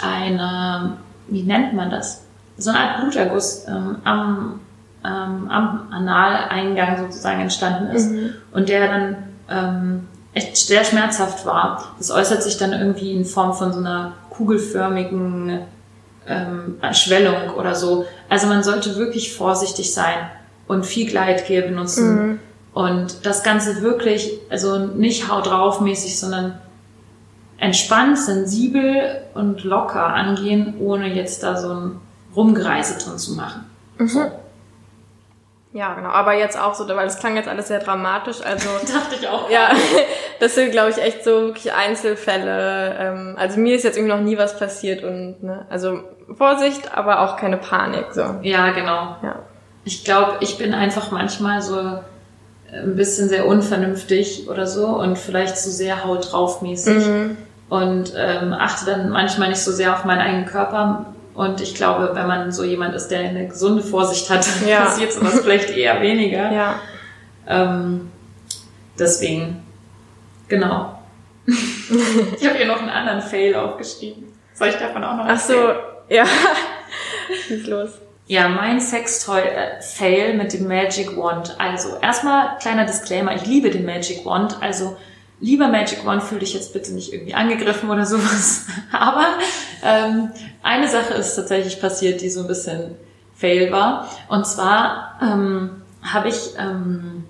[0.00, 0.96] eine,
[1.28, 2.22] wie nennt man das?
[2.58, 4.60] So eine Art Bluterguss ähm, am,
[5.04, 8.10] ähm, am Analeingang sozusagen entstanden ist
[8.52, 9.16] und der dann
[10.32, 11.92] echt sehr schmerzhaft war.
[11.98, 15.58] Das äußert sich dann irgendwie in Form von so einer kugelförmigen
[16.26, 18.06] ähm, Schwellung oder so.
[18.28, 20.30] Also man sollte wirklich vorsichtig sein
[20.68, 22.38] und viel Gleitgel benutzen.
[22.74, 26.58] Und das Ganze wirklich, also nicht haut drauf mäßig, sondern
[27.58, 32.00] entspannt, sensibel und locker angehen, ohne jetzt da so ein
[32.34, 33.66] Rumgereise drin zu machen.
[34.06, 34.30] So.
[35.72, 36.10] Ja, genau.
[36.10, 38.42] Aber jetzt auch so, weil es klang jetzt alles sehr dramatisch.
[38.44, 39.48] Also Dachte ich auch.
[39.50, 39.70] ja,
[40.40, 42.96] das sind, glaube ich, echt so wirklich Einzelfälle.
[42.98, 46.00] Ähm, also mir ist jetzt irgendwie noch nie was passiert und ne, also
[46.36, 48.06] Vorsicht, aber auch keine Panik.
[48.12, 48.36] So.
[48.42, 49.16] Ja, genau.
[49.22, 49.40] Ja.
[49.84, 51.76] Ich glaube, ich bin einfach manchmal so
[52.72, 57.04] ein bisschen sehr unvernünftig oder so und vielleicht zu sehr haut drauf mäßig
[57.68, 61.06] und ähm, achte dann manchmal nicht so sehr auf meinen eigenen Körper.
[61.34, 64.82] Und ich glaube, wenn man so jemand ist, der eine gesunde Vorsicht hat, Ja.
[64.84, 66.52] passiert sowas vielleicht eher weniger.
[66.52, 66.74] Ja.
[67.46, 68.10] Ähm,
[68.98, 69.62] deswegen,
[70.48, 70.98] genau.
[71.46, 74.24] ich habe hier noch einen anderen Fail aufgeschrieben.
[74.54, 75.76] Soll ich davon auch noch Ach so, erzählen?
[76.10, 76.24] ja.
[77.48, 77.90] Schieß los.
[78.26, 81.56] Ja, mein Sextoy-Fail mit dem Magic Wand.
[81.58, 84.56] Also, erstmal kleiner Disclaimer, ich liebe den Magic Wand.
[84.60, 84.96] Also,
[85.42, 88.66] lieber Magic One, fühl dich jetzt bitte nicht irgendwie angegriffen oder sowas.
[88.92, 89.26] Aber
[89.82, 90.30] ähm,
[90.62, 92.94] eine Sache ist tatsächlich passiert, die so ein bisschen
[93.34, 94.08] fail war.
[94.28, 97.24] Und zwar ähm, habe ich ähm,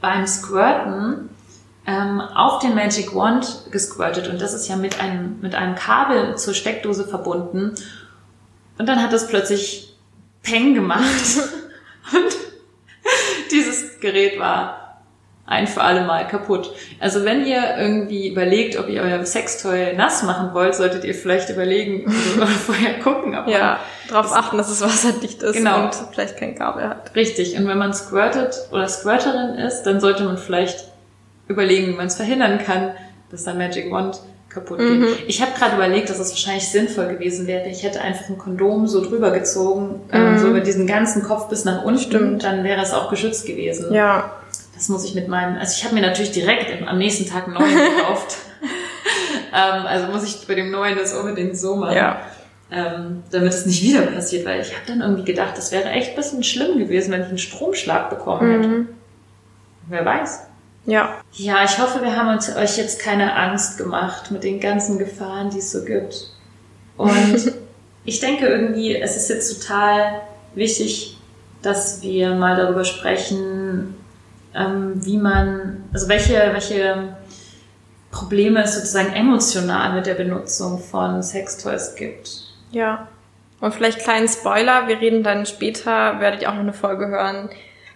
[0.00, 1.28] beim Squirten
[1.86, 6.36] ähm, auf den Magic Wand gesquirtet und das ist ja mit einem, mit einem Kabel
[6.36, 7.74] zur Steckdose verbunden.
[8.78, 9.96] Und dann hat es plötzlich
[10.42, 11.04] Peng gemacht.
[12.12, 12.36] und
[13.50, 14.85] dieses Gerät war
[15.48, 16.72] ein für alle Mal kaputt.
[16.98, 21.50] Also wenn ihr irgendwie überlegt, ob ihr euer Sextoy nass machen wollt, solltet ihr vielleicht
[21.50, 23.78] überlegen oder vorher gucken, ob Ja,
[24.08, 25.84] darauf achten, dass es wasserdicht ist Genau.
[25.84, 27.14] und vielleicht kein Kabel hat.
[27.14, 27.56] Richtig.
[27.56, 30.88] Und wenn man squirtet oder Squirterin ist, dann sollte man vielleicht
[31.48, 32.90] überlegen, wie man es verhindern kann,
[33.30, 34.98] dass der Magic Wand kaputt geht.
[35.00, 35.06] Mhm.
[35.28, 37.68] Ich habe gerade überlegt, dass es wahrscheinlich sinnvoll gewesen wäre.
[37.68, 41.64] Ich hätte einfach ein Kondom so drüber gezogen, ähm, so über diesen ganzen Kopf bis
[41.64, 41.98] nach unten.
[42.00, 42.02] Mhm.
[42.02, 42.44] Stimmt.
[42.44, 43.92] Dann wäre es auch geschützt gewesen.
[43.92, 44.32] Ja,
[44.76, 47.44] Das muss ich mit meinem, also ich habe mir natürlich direkt im, am nächsten Tag
[47.44, 48.36] einen neuen gekauft.
[49.52, 51.96] ähm, also muss ich bei dem neuen das unbedingt so machen.
[51.96, 52.20] ja.
[52.68, 56.10] Ähm, damit es nicht wieder passiert, weil ich habe dann irgendwie gedacht, das wäre echt
[56.10, 58.68] ein bisschen schlimm gewesen, wenn ich einen Stromschlag bekommen hätte.
[58.68, 58.88] Mhm.
[59.88, 60.40] Wer weiß.
[60.84, 61.20] Ja.
[61.32, 65.50] Ja, ich hoffe, wir haben uns euch jetzt keine Angst gemacht mit den ganzen Gefahren,
[65.50, 66.30] die es so gibt.
[66.96, 67.52] Und
[68.04, 70.22] ich denke irgendwie, es ist jetzt total
[70.56, 71.18] wichtig,
[71.62, 73.94] dass wir mal darüber sprechen,
[74.56, 77.16] wie man, also welche, welche
[78.10, 82.30] Probleme es sozusagen emotional mit der Benutzung von Sextoys gibt.
[82.70, 83.08] Ja.
[83.60, 87.50] Und vielleicht kleinen Spoiler, wir reden dann später, werdet ihr auch noch eine Folge hören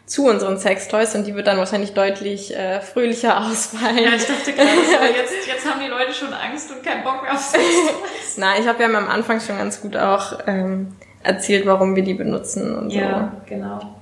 [0.07, 3.99] zu unseren Sextoys und die wird dann wahrscheinlich deutlich äh, fröhlicher ausfallen.
[3.99, 7.23] Ja, ich dachte gerade, so, jetzt, jetzt haben die Leute schon Angst und keinen Bock
[7.23, 8.37] mehr auf Sextoys.
[8.37, 12.15] Nein, ich habe ja am Anfang schon ganz gut auch ähm, erzählt, warum wir die
[12.15, 14.00] benutzen und Ja, genau.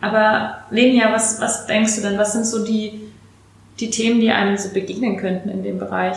[0.00, 2.18] Aber Lenia, was, was denkst du denn?
[2.18, 3.10] Was sind so die,
[3.80, 6.16] die Themen, die einem so begegnen könnten in dem Bereich?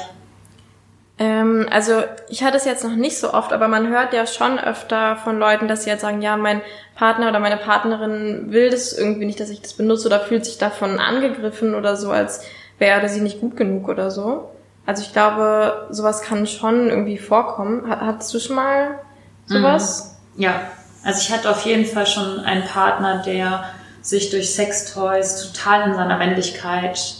[1.18, 4.60] Ähm, also ich hatte es jetzt noch nicht so oft, aber man hört ja schon
[4.60, 6.62] öfter von Leuten, dass sie jetzt sagen, ja, mein
[6.96, 10.58] Partner oder meine Partnerin will das irgendwie nicht, dass ich das benutze oder fühlt sich
[10.58, 12.44] davon angegriffen oder so, als
[12.80, 14.50] wäre sie nicht gut genug oder so.
[14.86, 17.88] Also ich glaube, sowas kann schon irgendwie vorkommen.
[17.90, 19.00] Ha- Hattest du schon mal
[19.46, 20.18] sowas?
[20.38, 20.62] Ja,
[21.04, 23.66] also ich hatte auf jeden Fall schon einen Partner, der
[24.02, 27.16] sich durch Sextoys total in seiner Männlichkeit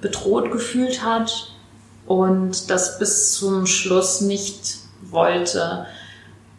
[0.00, 1.52] bedroht gefühlt hat
[2.06, 5.86] und das bis zum Schluss nicht wollte.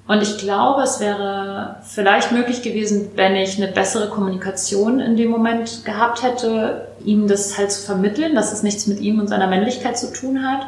[0.07, 5.29] Und ich glaube, es wäre vielleicht möglich gewesen, wenn ich eine bessere Kommunikation in dem
[5.29, 9.47] Moment gehabt hätte, ihm das halt zu vermitteln, dass es nichts mit ihm und seiner
[9.47, 10.67] Männlichkeit zu tun hat.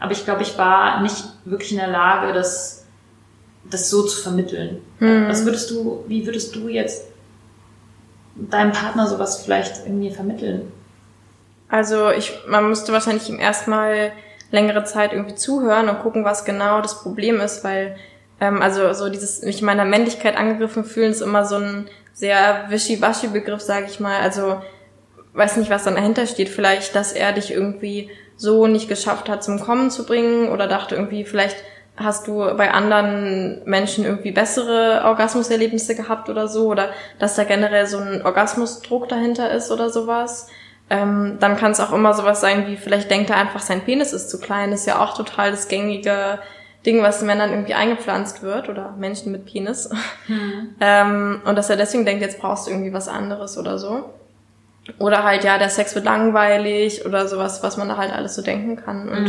[0.00, 2.77] Aber ich glaube, ich war nicht wirklich in der Lage, das,
[3.64, 4.80] das so zu vermitteln.
[5.28, 7.04] Was würdest du, wie würdest du jetzt
[8.34, 10.72] deinem Partner sowas vielleicht irgendwie vermitteln?
[11.68, 14.12] Also ich, man müsste wahrscheinlich ihm erstmal
[14.50, 17.96] längere Zeit irgendwie zuhören und gucken, was genau das Problem ist, weil
[18.40, 22.64] ähm, also so dieses mich in meiner Männlichkeit angegriffen fühlen ist immer so ein sehr
[22.68, 24.20] wischiwaschi Begriff, sage ich mal.
[24.20, 24.60] Also
[25.34, 26.48] weiß nicht, was dann dahinter steht.
[26.48, 30.94] Vielleicht, dass er dich irgendwie so nicht geschafft hat, zum Kommen zu bringen oder dachte
[30.94, 31.56] irgendwie, vielleicht
[31.98, 37.86] hast du bei anderen Menschen irgendwie bessere Orgasmuserlebnisse gehabt oder so oder dass da generell
[37.86, 40.48] so ein Orgasmusdruck dahinter ist oder sowas.
[40.90, 44.12] Ähm, dann kann es auch immer sowas sein wie, vielleicht denkt er einfach, sein Penis
[44.12, 44.72] ist zu klein.
[44.72, 46.38] ist ja auch total das gängige
[46.86, 49.90] Ding, was Männern irgendwie eingepflanzt wird oder Menschen mit Penis.
[50.80, 54.10] ähm, und dass er deswegen denkt, jetzt brauchst du irgendwie was anderes oder so.
[54.98, 58.42] Oder halt, ja, der Sex wird langweilig oder sowas, was man da halt alles so
[58.42, 59.08] denken kann.
[59.08, 59.26] Und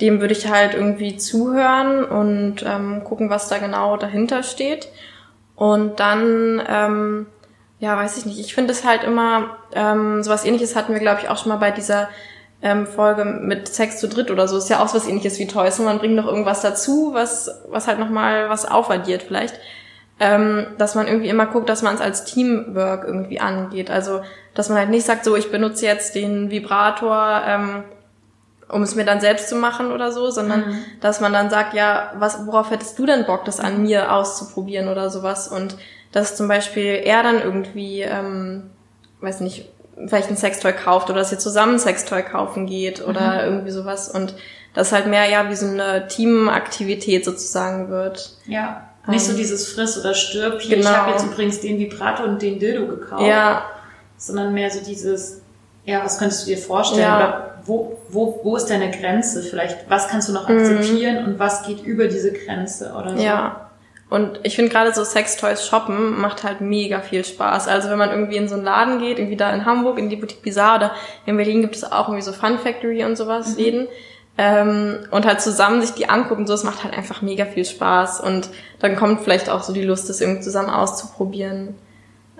[0.00, 4.88] dem würde ich halt irgendwie zuhören und ähm, gucken, was da genau dahinter steht.
[5.56, 7.26] Und dann, ähm,
[7.80, 8.38] ja, weiß ich nicht.
[8.38, 11.56] Ich finde es halt immer, ähm, sowas ähnliches hatten wir, glaube ich, auch schon mal
[11.56, 12.08] bei dieser
[12.62, 14.56] ähm, Folge mit Sex zu dritt oder so.
[14.56, 15.78] Ist ja auch was ähnliches wie Toys.
[15.80, 19.58] Und man bringt noch irgendwas dazu, was, was halt nochmal was aufaddiert vielleicht.
[20.20, 23.90] Ähm, dass man irgendwie immer guckt, dass man es als Teamwork irgendwie angeht.
[23.90, 24.22] Also,
[24.54, 27.84] dass man halt nicht sagt, so, ich benutze jetzt den Vibrator, ähm,
[28.68, 32.12] um es mir dann selbst zu machen oder so, sondern dass man dann sagt, ja,
[32.18, 35.48] was, worauf hättest du denn Bock, das an mir auszuprobieren oder sowas?
[35.48, 35.76] Und
[36.12, 38.70] dass zum Beispiel er dann irgendwie, ähm,
[39.20, 39.68] weiß nicht,
[40.06, 44.08] vielleicht ein Sextoy kauft oder dass ihr zusammen ein Sextoy kaufen geht oder irgendwie sowas
[44.08, 44.34] und
[44.74, 48.36] das halt mehr ja wie so eine Teamaktivität sozusagen wird.
[48.46, 48.88] Ja.
[49.08, 50.60] Nicht so Ähm, dieses Friss oder Stirb.
[50.60, 50.96] Hier, Ich genau.
[50.96, 53.26] habe jetzt übrigens den Vibrator und den Dildo gekauft.
[53.26, 53.64] Ja,
[54.16, 55.40] Sondern mehr so dieses,
[55.88, 57.02] ja, was könntest du dir vorstellen?
[57.02, 57.16] Ja.
[57.16, 59.88] Oder wo, wo, wo ist deine Grenze vielleicht?
[59.90, 60.58] Was kannst du noch Mhm.
[60.58, 63.22] akzeptieren und was geht über diese Grenze oder so?
[63.22, 63.70] Ja.
[64.10, 67.68] Und ich finde gerade so Sextoys shoppen macht halt mega viel Spaß.
[67.68, 70.16] Also wenn man irgendwie in so einen Laden geht, irgendwie da in Hamburg, in die
[70.16, 70.90] Boutique Bizarre oder
[71.26, 73.86] in Berlin gibt es auch irgendwie so Fun Factory und sowas, Läden.
[74.38, 78.20] Ähm, und halt zusammen sich die angucken, so, es macht halt einfach mega viel Spaß.
[78.20, 78.48] Und
[78.78, 81.74] dann kommt vielleicht auch so die Lust, das irgendwie zusammen auszuprobieren.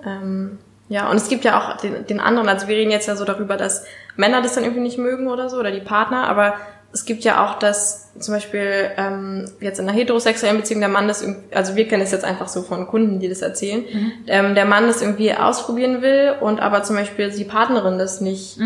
[0.05, 0.57] Ähm,
[0.89, 3.23] ja, und es gibt ja auch den, den anderen, also wir reden jetzt ja so
[3.25, 3.85] darüber, dass
[4.17, 6.55] Männer das dann irgendwie nicht mögen oder so, oder die Partner, aber
[6.91, 11.07] es gibt ja auch das, zum Beispiel ähm, jetzt in einer heterosexuellen Beziehung, der Mann
[11.07, 13.85] das irgendwie, also wir kennen es jetzt einfach so von Kunden, die das erzählen,
[14.25, 18.57] ähm, der Mann das irgendwie ausprobieren will und aber zum Beispiel die Partnerin das nicht,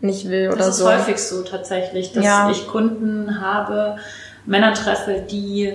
[0.00, 0.88] nicht will oder Das ist so.
[0.88, 2.48] häufig so tatsächlich, dass Ja.
[2.52, 3.96] ich Kunden habe,
[4.46, 5.72] Männer treffe, die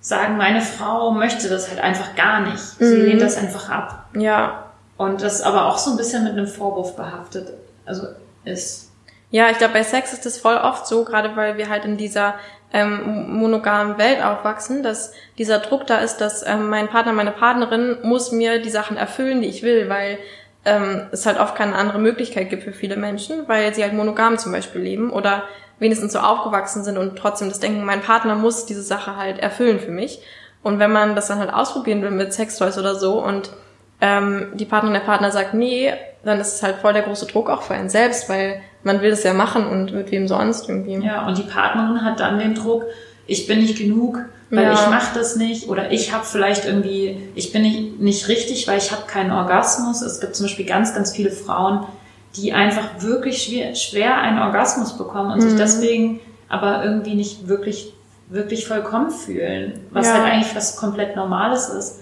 [0.00, 2.58] sagen, meine Frau möchte das halt einfach gar nicht.
[2.78, 3.04] Sie Mhm.
[3.04, 4.06] lehnt das einfach ab.
[4.16, 4.64] Ja,
[4.98, 7.52] Und das aber auch so ein bisschen mit einem Vorwurf behaftet.
[7.86, 8.08] Also
[8.44, 8.90] ist.
[9.30, 11.96] Ja, ich glaube, bei Sex ist das voll oft so, gerade weil wir halt in
[11.96, 12.34] dieser
[12.72, 17.98] ähm, monogamen Welt aufwachsen, dass dieser Druck da ist, dass ähm, mein Partner, meine Partnerin
[18.02, 20.18] muss mir die Sachen erfüllen, die ich will, weil
[20.64, 24.36] ähm, es halt oft keine andere Möglichkeit gibt für viele Menschen, weil sie halt monogam
[24.36, 25.44] zum Beispiel leben oder
[25.78, 29.78] wenigstens so aufgewachsen sind und trotzdem das denken, mein Partner muss diese Sache halt erfüllen
[29.78, 30.20] für mich.
[30.62, 33.50] Und wenn man das dann halt ausprobieren will mit Sextoys oder so und
[34.00, 35.92] ähm, die Partnerin der Partner sagt, nee,
[36.24, 39.10] dann ist es halt voll der große Druck auch für einen selbst, weil man will
[39.10, 40.94] das ja machen und mit wem sonst irgendwie.
[41.04, 42.84] Ja, und die Partnerin hat dann den Druck,
[43.26, 44.18] ich bin nicht genug,
[44.50, 44.72] weil Ja.
[44.72, 48.78] ich mache das nicht oder ich habe vielleicht irgendwie, ich bin nicht, nicht richtig, weil
[48.78, 50.00] ich habe keinen Orgasmus.
[50.02, 51.84] Es gibt zum Beispiel ganz, ganz viele Frauen,
[52.36, 55.58] die einfach wirklich schwer, schwer einen Orgasmus bekommen und sich Mhm.
[55.58, 57.92] deswegen aber irgendwie nicht wirklich,
[58.28, 60.14] wirklich vollkommen fühlen, was Ja.
[60.14, 62.00] halt eigentlich was komplett Normales ist.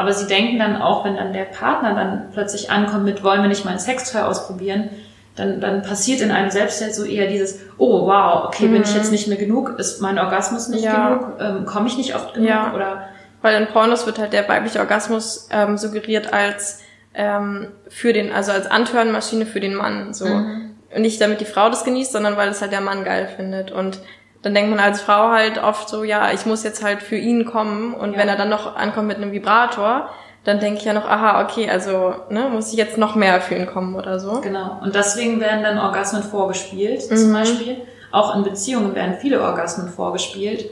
[0.00, 3.48] Aber sie denken dann auch, wenn dann der Partner dann plötzlich ankommt mit, wollen wir
[3.50, 4.88] nicht mal ein Sextoy ausprobieren,
[5.36, 8.94] dann, dann passiert in einem selbst halt so eher dieses, oh wow, okay, bin ich
[8.94, 10.84] jetzt nicht mehr genug, ist mein Orgasmus nicht Mhm.
[10.90, 11.08] Ja.
[11.08, 12.72] genug, ähm, komme ich nicht oft genug Ja.
[12.74, 13.08] oder
[13.42, 16.80] Weil in Pornos wird halt der weibliche Orgasmus ähm, suggeriert als
[17.12, 20.14] ähm, für den, also als Antörenmaschine für den Mann.
[20.14, 20.26] So.
[20.26, 20.76] Mhm.
[20.94, 23.70] Und nicht damit die Frau das genießt, sondern weil es halt der Mann geil findet.
[23.70, 24.00] Und
[24.42, 27.44] dann denkt man als Frau halt oft so, ja, ich muss jetzt halt für ihn
[27.44, 27.92] kommen.
[27.94, 28.18] Und Ja.
[28.20, 30.08] wenn er dann noch ankommt mit einem Vibrator,
[30.44, 33.54] dann denke ich ja noch, aha, okay, also ne, muss ich jetzt noch mehr für
[33.54, 34.40] ihn kommen oder so.
[34.40, 34.78] Genau.
[34.82, 37.16] Und deswegen werden dann Orgasmen vorgespielt, Mhm.
[37.16, 37.76] zum Beispiel.
[38.12, 40.70] Auch in Beziehungen werden viele Orgasmen vorgespielt.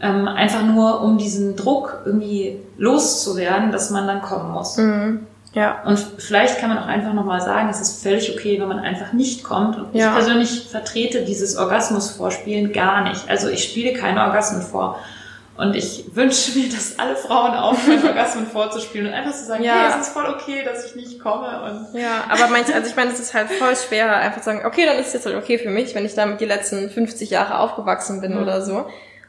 [0.00, 4.76] Ähm, einfach nur, um diesen Druck irgendwie loszuwerden, dass man dann kommen muss.
[4.76, 5.26] Mhm.
[5.54, 5.82] Ja.
[5.84, 9.12] Und vielleicht kann man auch einfach nochmal sagen, es ist völlig okay, wenn man einfach
[9.12, 9.76] nicht kommt.
[9.76, 10.08] Und Ja.
[10.08, 13.28] ich persönlich vertrete dieses Orgasmus-Vorspielen gar nicht.
[13.28, 14.98] Also ich spiele keine Orgasmen vor.
[15.54, 19.74] Und ich wünsche mir, dass alle Frauen aufhören, Orgasmen vorzuspielen und einfach zu sagen, Ja.
[19.74, 21.62] hey, es ist voll okay, dass ich nicht komme.
[21.92, 24.62] Und Ja, aber meinst, also ich meine, es ist halt voll schwer, einfach zu sagen,
[24.64, 27.28] okay, dann ist es jetzt halt okay für mich, wenn ich damit die letzten 50
[27.28, 28.42] Jahre aufgewachsen bin Mhm.
[28.42, 28.86] oder so.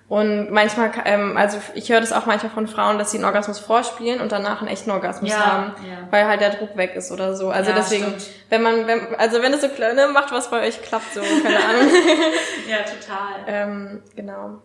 [0.09, 3.57] Und manchmal, ähm, also ich höre das auch manchmal von Frauen, dass sie einen Orgasmus
[3.59, 6.07] vorspielen und danach einen echten Orgasmus Ja, haben, ja.
[6.11, 7.49] weil halt der Druck weg ist oder so.
[7.49, 8.27] Also Ja, deswegen, stimmt.
[8.49, 11.55] wenn man, wenn, also wenn es so kleine macht, was bei euch klappt, so, keine
[11.65, 11.91] Ahnung.
[12.69, 13.43] ja, total.
[13.47, 14.59] ähm, genau.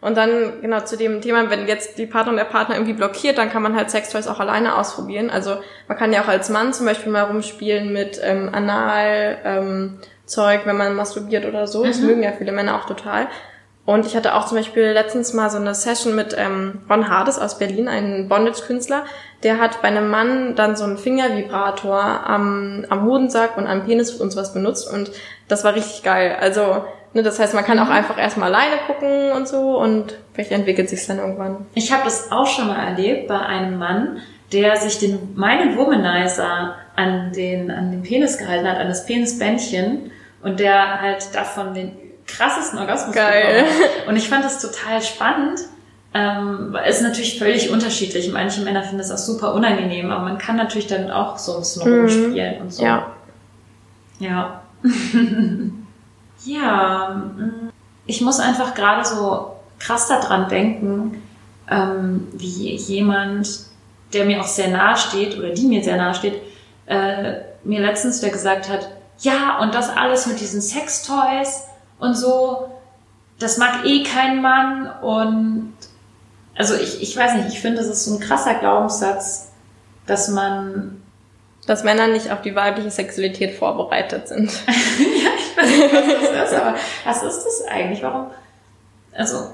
[0.00, 3.50] Und dann, genau, zu dem Thema, wenn jetzt die Partnerin der Partner irgendwie blockiert, dann
[3.50, 5.28] kann man halt Sextoys auch alleine ausprobieren.
[5.28, 5.56] Also
[5.88, 10.60] man kann ja auch als Mann zum Beispiel mal rumspielen mit ähm, Anal, ähm, Zeug,
[10.66, 11.84] wenn man masturbiert oder so.
[11.84, 13.26] Das mögen ja viele Männer auch total.
[13.88, 17.38] Und ich hatte auch zum Beispiel letztens mal so eine Session mit ähm, Ron Hades
[17.38, 19.06] aus Berlin, einem Bondage-Künstler.
[19.42, 24.10] Der hat bei einem Mann dann so einen Fingervibrator am, am Hodensack und am Penis
[24.10, 25.10] und sowas benutzt und
[25.48, 26.36] das war richtig geil.
[26.38, 30.52] Also, ne, das heißt, man kann auch einfach erstmal alleine gucken und so und vielleicht
[30.52, 31.64] entwickelt sich's dann irgendwann.
[31.72, 34.18] Ich habe das auch schon mal erlebt bei einem Mann,
[34.52, 40.10] der sich den meinen Womanizer an den an den Penis gehalten hat, an das Penisbändchen
[40.42, 43.64] und der halt davon den krassesten Orgasmus Geil.
[43.64, 44.08] bekommen.
[44.08, 45.60] Und ich fand das total spannend.
[46.14, 48.32] Ähm, ist natürlich völlig unterschiedlich.
[48.32, 51.58] Manche Männer finden das auch super unangenehm, aber man kann natürlich damit auch so ein
[51.60, 52.82] bisschen rumspielen und so.
[52.82, 53.12] Ja.
[54.18, 54.62] Ja.
[56.44, 57.70] ja, mm,
[58.06, 61.22] ich muss einfach gerade so krass daran denken,
[61.70, 63.48] ähm, wie jemand,
[64.12, 66.40] der mir auch sehr nahe steht oder die mir sehr nahe steht,
[66.86, 68.88] äh, mir letztens wieder gesagt hat,
[69.20, 71.67] ja, und das alles mit diesen Sextoys
[71.98, 72.70] und so,
[73.38, 75.72] das mag eh kein Mann und
[76.56, 79.52] also ich, ich weiß nicht, ich finde, das ist so ein krasser Glaubenssatz,
[80.06, 81.00] dass man
[81.66, 84.50] Dass Männer nicht auf die weibliche Sexualität vorbereitet sind.
[84.68, 88.02] ja, ich weiß nicht, was das ist, aber was ist das eigentlich?
[88.02, 88.26] Warum?
[89.12, 89.52] Also,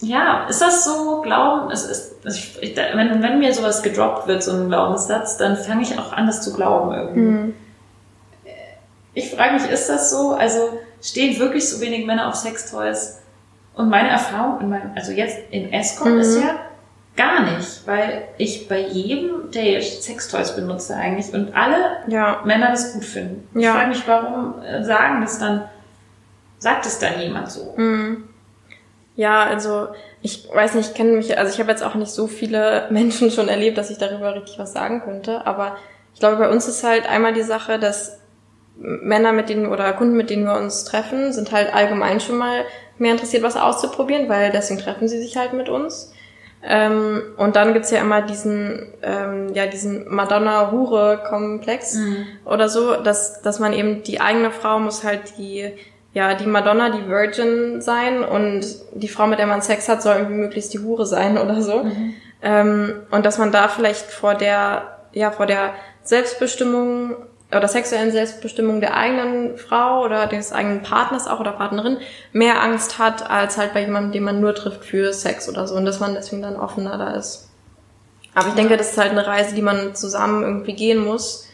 [0.00, 1.70] ja, ist das so Glauben?
[1.72, 5.82] Es ist, also ich, wenn, wenn mir sowas gedroppt wird, so ein Glaubenssatz, dann fange
[5.82, 7.54] ich auch an, das zu glauben irgendwie.
[9.14, 10.34] Ich frage mich, ist das so?
[10.34, 13.20] Also, stehen wirklich so wenig Männer auf Sextoys?
[13.74, 16.56] Und meine Erfahrung, in meinem, also jetzt in Escort ist ja,
[17.16, 22.42] gar nicht, weil ich bei jedem Date Sextoys benutze eigentlich und alle Ja.
[22.44, 23.48] Männer das gut finden.
[23.58, 23.72] Ich Ja.
[23.74, 25.68] frage mich, warum äh, sagen das dann,
[26.58, 27.74] sagt es dann jemand so?
[27.76, 28.28] Mhm.
[29.16, 29.88] Ja, also
[30.22, 33.30] ich weiß nicht, ich kenne mich, also ich habe jetzt auch nicht so viele Menschen
[33.32, 35.76] schon erlebt, dass ich darüber richtig was sagen könnte, aber
[36.14, 38.18] ich glaube, bei uns ist halt einmal die Sache, dass
[38.80, 42.64] Männer, mit denen oder Kunden, mit denen wir uns treffen, sind halt allgemein schon mal
[42.98, 46.12] mehr interessiert, was auszuprobieren, weil deswegen treffen sie sich halt mit uns.
[46.62, 51.98] Ähm, und dann gibt's ja immer diesen, ähm, ja, diesen Madonna-Hure-Komplex
[52.44, 55.70] oder so, dass, dass man eben die eigene Frau muss halt die,
[56.14, 60.16] ja, die Madonna, die Virgin sein und die Frau, mit der man Sex hat, soll
[60.16, 61.86] irgendwie möglichst die Hure sein oder so.
[62.42, 67.14] Ähm, und dass man da vielleicht vor der, ja, vor der Selbstbestimmung
[67.50, 71.96] oder sexuellen Selbstbestimmung der eigenen Frau oder des eigenen Partners auch oder Partnerin
[72.32, 75.74] mehr Angst hat, als halt bei jemandem, den man nur trifft für Sex oder so
[75.74, 77.48] und dass man deswegen dann offener da ist.
[78.34, 81.48] Aber ich denke, das ist halt eine Reise, die man zusammen irgendwie gehen muss.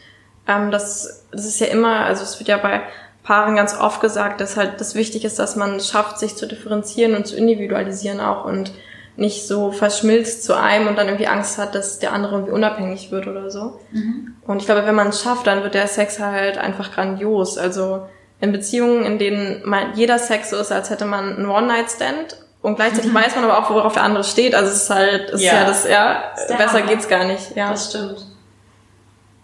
[0.47, 2.81] Ähm, das, das ist ja immer, also es wird ja bei
[3.23, 6.45] Paaren ganz oft gesagt, dass halt das wichtig ist, dass man es schafft, sich zu
[6.45, 8.71] differenzieren und zu individualisieren auch und
[9.17, 13.11] nicht so verschmilzt zu einem und dann irgendwie Angst hat, dass der andere irgendwie unabhängig
[13.11, 13.79] wird oder so.
[14.45, 17.57] Und ich glaube, wenn man es schafft, dann wird der Sex halt einfach grandios.
[17.57, 18.07] Also
[18.41, 22.75] in Beziehungen, in denen man, jeder Sex so ist, als hätte man einen One-Night-Stand und
[22.75, 24.53] gleichzeitig weiß man aber auch, worauf der andere steht.
[24.53, 25.51] Also es ist halt, es Ja.
[25.51, 26.87] ist ja das, ja, der besser Hammer.
[26.87, 27.55] geht's gar nicht.
[27.55, 27.69] Ja.
[27.71, 28.25] Das stimmt.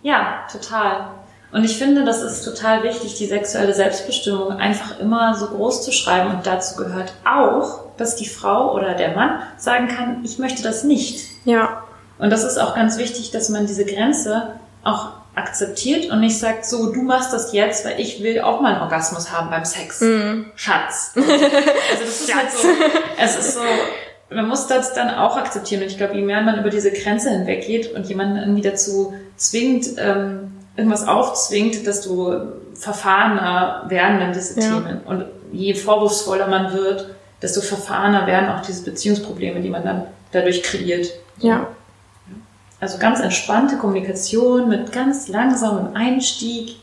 [0.01, 1.07] Ja, total.
[1.51, 5.91] Und ich finde, das ist total wichtig, die sexuelle Selbstbestimmung einfach immer so groß zu
[5.91, 6.31] schreiben.
[6.31, 10.83] Und dazu gehört auch, dass die Frau oder der Mann sagen kann, ich möchte das
[10.83, 11.29] nicht.
[11.45, 11.83] ja.
[12.19, 14.51] Und das ist auch ganz wichtig, dass man diese Grenze
[14.83, 18.73] auch akzeptiert und nicht sagt, so, du machst das jetzt, weil ich will auch mal
[18.73, 20.01] einen Orgasmus haben beim Sex.
[20.01, 20.45] Mhm.
[20.55, 21.13] Schatz.
[21.15, 22.67] Also das ist halt so,
[23.17, 23.61] es ist so,
[24.29, 25.81] man muss das dann auch akzeptieren.
[25.81, 29.87] Und ich glaube, je mehr man über diese Grenze hinweggeht und jemanden irgendwie dazu zwingt,
[29.97, 32.43] ähm, irgendwas aufzwingt, desto
[32.75, 34.67] verfahrener werden dann diese Ja.
[34.67, 35.01] Themen.
[35.05, 40.63] Und je vorwurfsvoller man wird, desto verfahrener werden auch diese Beziehungsprobleme, die man dann dadurch
[40.63, 41.07] kreiert.
[41.39, 41.67] Ja.
[42.79, 46.77] Also ganz entspannte Kommunikation mit ganz langsamem Einstieg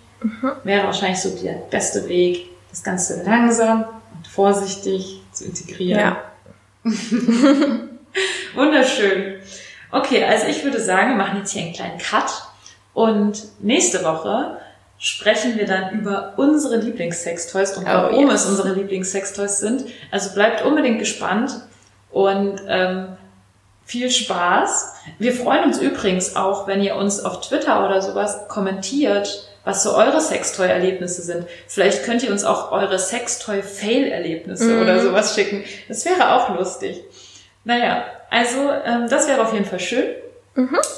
[0.65, 3.85] wäre wahrscheinlich so der beste Weg, das Ganze langsam
[4.17, 6.01] und vorsichtig zu integrieren.
[6.01, 6.17] Ja.
[8.55, 9.37] Wunderschön.
[9.91, 12.31] Okay, also ich würde sagen, wir machen jetzt hier einen kleinen Cut
[12.95, 14.59] und nächste Woche
[14.99, 18.43] sprechen wir dann über unsere Lieblingssextoys und Oh, warum yes.
[18.45, 19.85] es unsere Lieblingssextoys sind.
[20.11, 21.53] Also bleibt unbedingt gespannt
[22.11, 23.17] und ähm,
[23.85, 24.95] viel Spaß.
[25.19, 29.95] Wir freuen uns übrigens auch, wenn ihr uns auf Twitter oder sowas kommentiert, was so
[29.95, 31.47] eure Sextoy-Erlebnisse sind.
[31.67, 34.83] Vielleicht könnt ihr uns auch eure Sextoy-Fail-Erlebnisse Mhm.
[34.83, 35.65] oder sowas schicken.
[35.89, 37.03] Das wäre auch lustig.
[37.65, 40.07] Naja, also ähm, das wäre auf jeden Fall schön.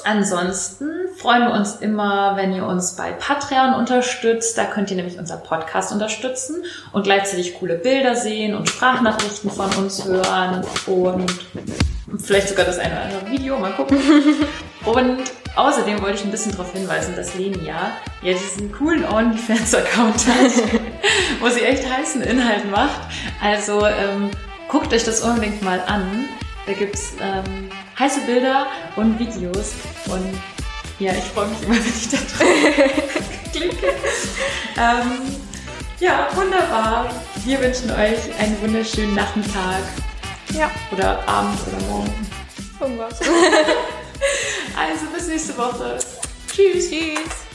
[0.03, 4.57] Ansonsten freuen wir uns immer, wenn ihr uns bei Patreon unterstützt.
[4.57, 9.69] Da könnt ihr nämlich unseren Podcast unterstützen und gleichzeitig coole Bilder sehen und Sprachnachrichten von
[9.75, 11.31] uns hören und
[12.19, 13.97] vielleicht sogar das eine oder andere Video, mal gucken.
[14.83, 15.19] Und
[15.55, 17.91] außerdem wollte ich ein bisschen darauf hinweisen, dass Leni ja,
[18.23, 20.81] ja diesen coolen OnlyFans-Account hat,
[21.39, 22.99] wo sie echt heißen Inhalt macht.
[23.43, 24.31] Also ähm,
[24.69, 26.25] guckt euch das unbedingt mal an.
[26.65, 29.73] Da gibt's ähm, heiße Bilder und Videos.
[30.07, 30.39] Und
[30.99, 33.87] ja, ich freue mich immer, wenn ich da drauf klicke.
[34.77, 35.35] Ähm,
[35.99, 37.09] ja, wunderbar.
[37.45, 39.81] Wir wünschen euch einen wunderschönen Nachmittag
[40.53, 40.69] Ja.
[40.91, 42.27] oder Abend oder Morgen.
[42.79, 43.19] Irgendwas.
[44.77, 45.97] Also bis nächste Woche.
[46.53, 46.89] Tschüss.
[46.89, 47.50] Tschüss.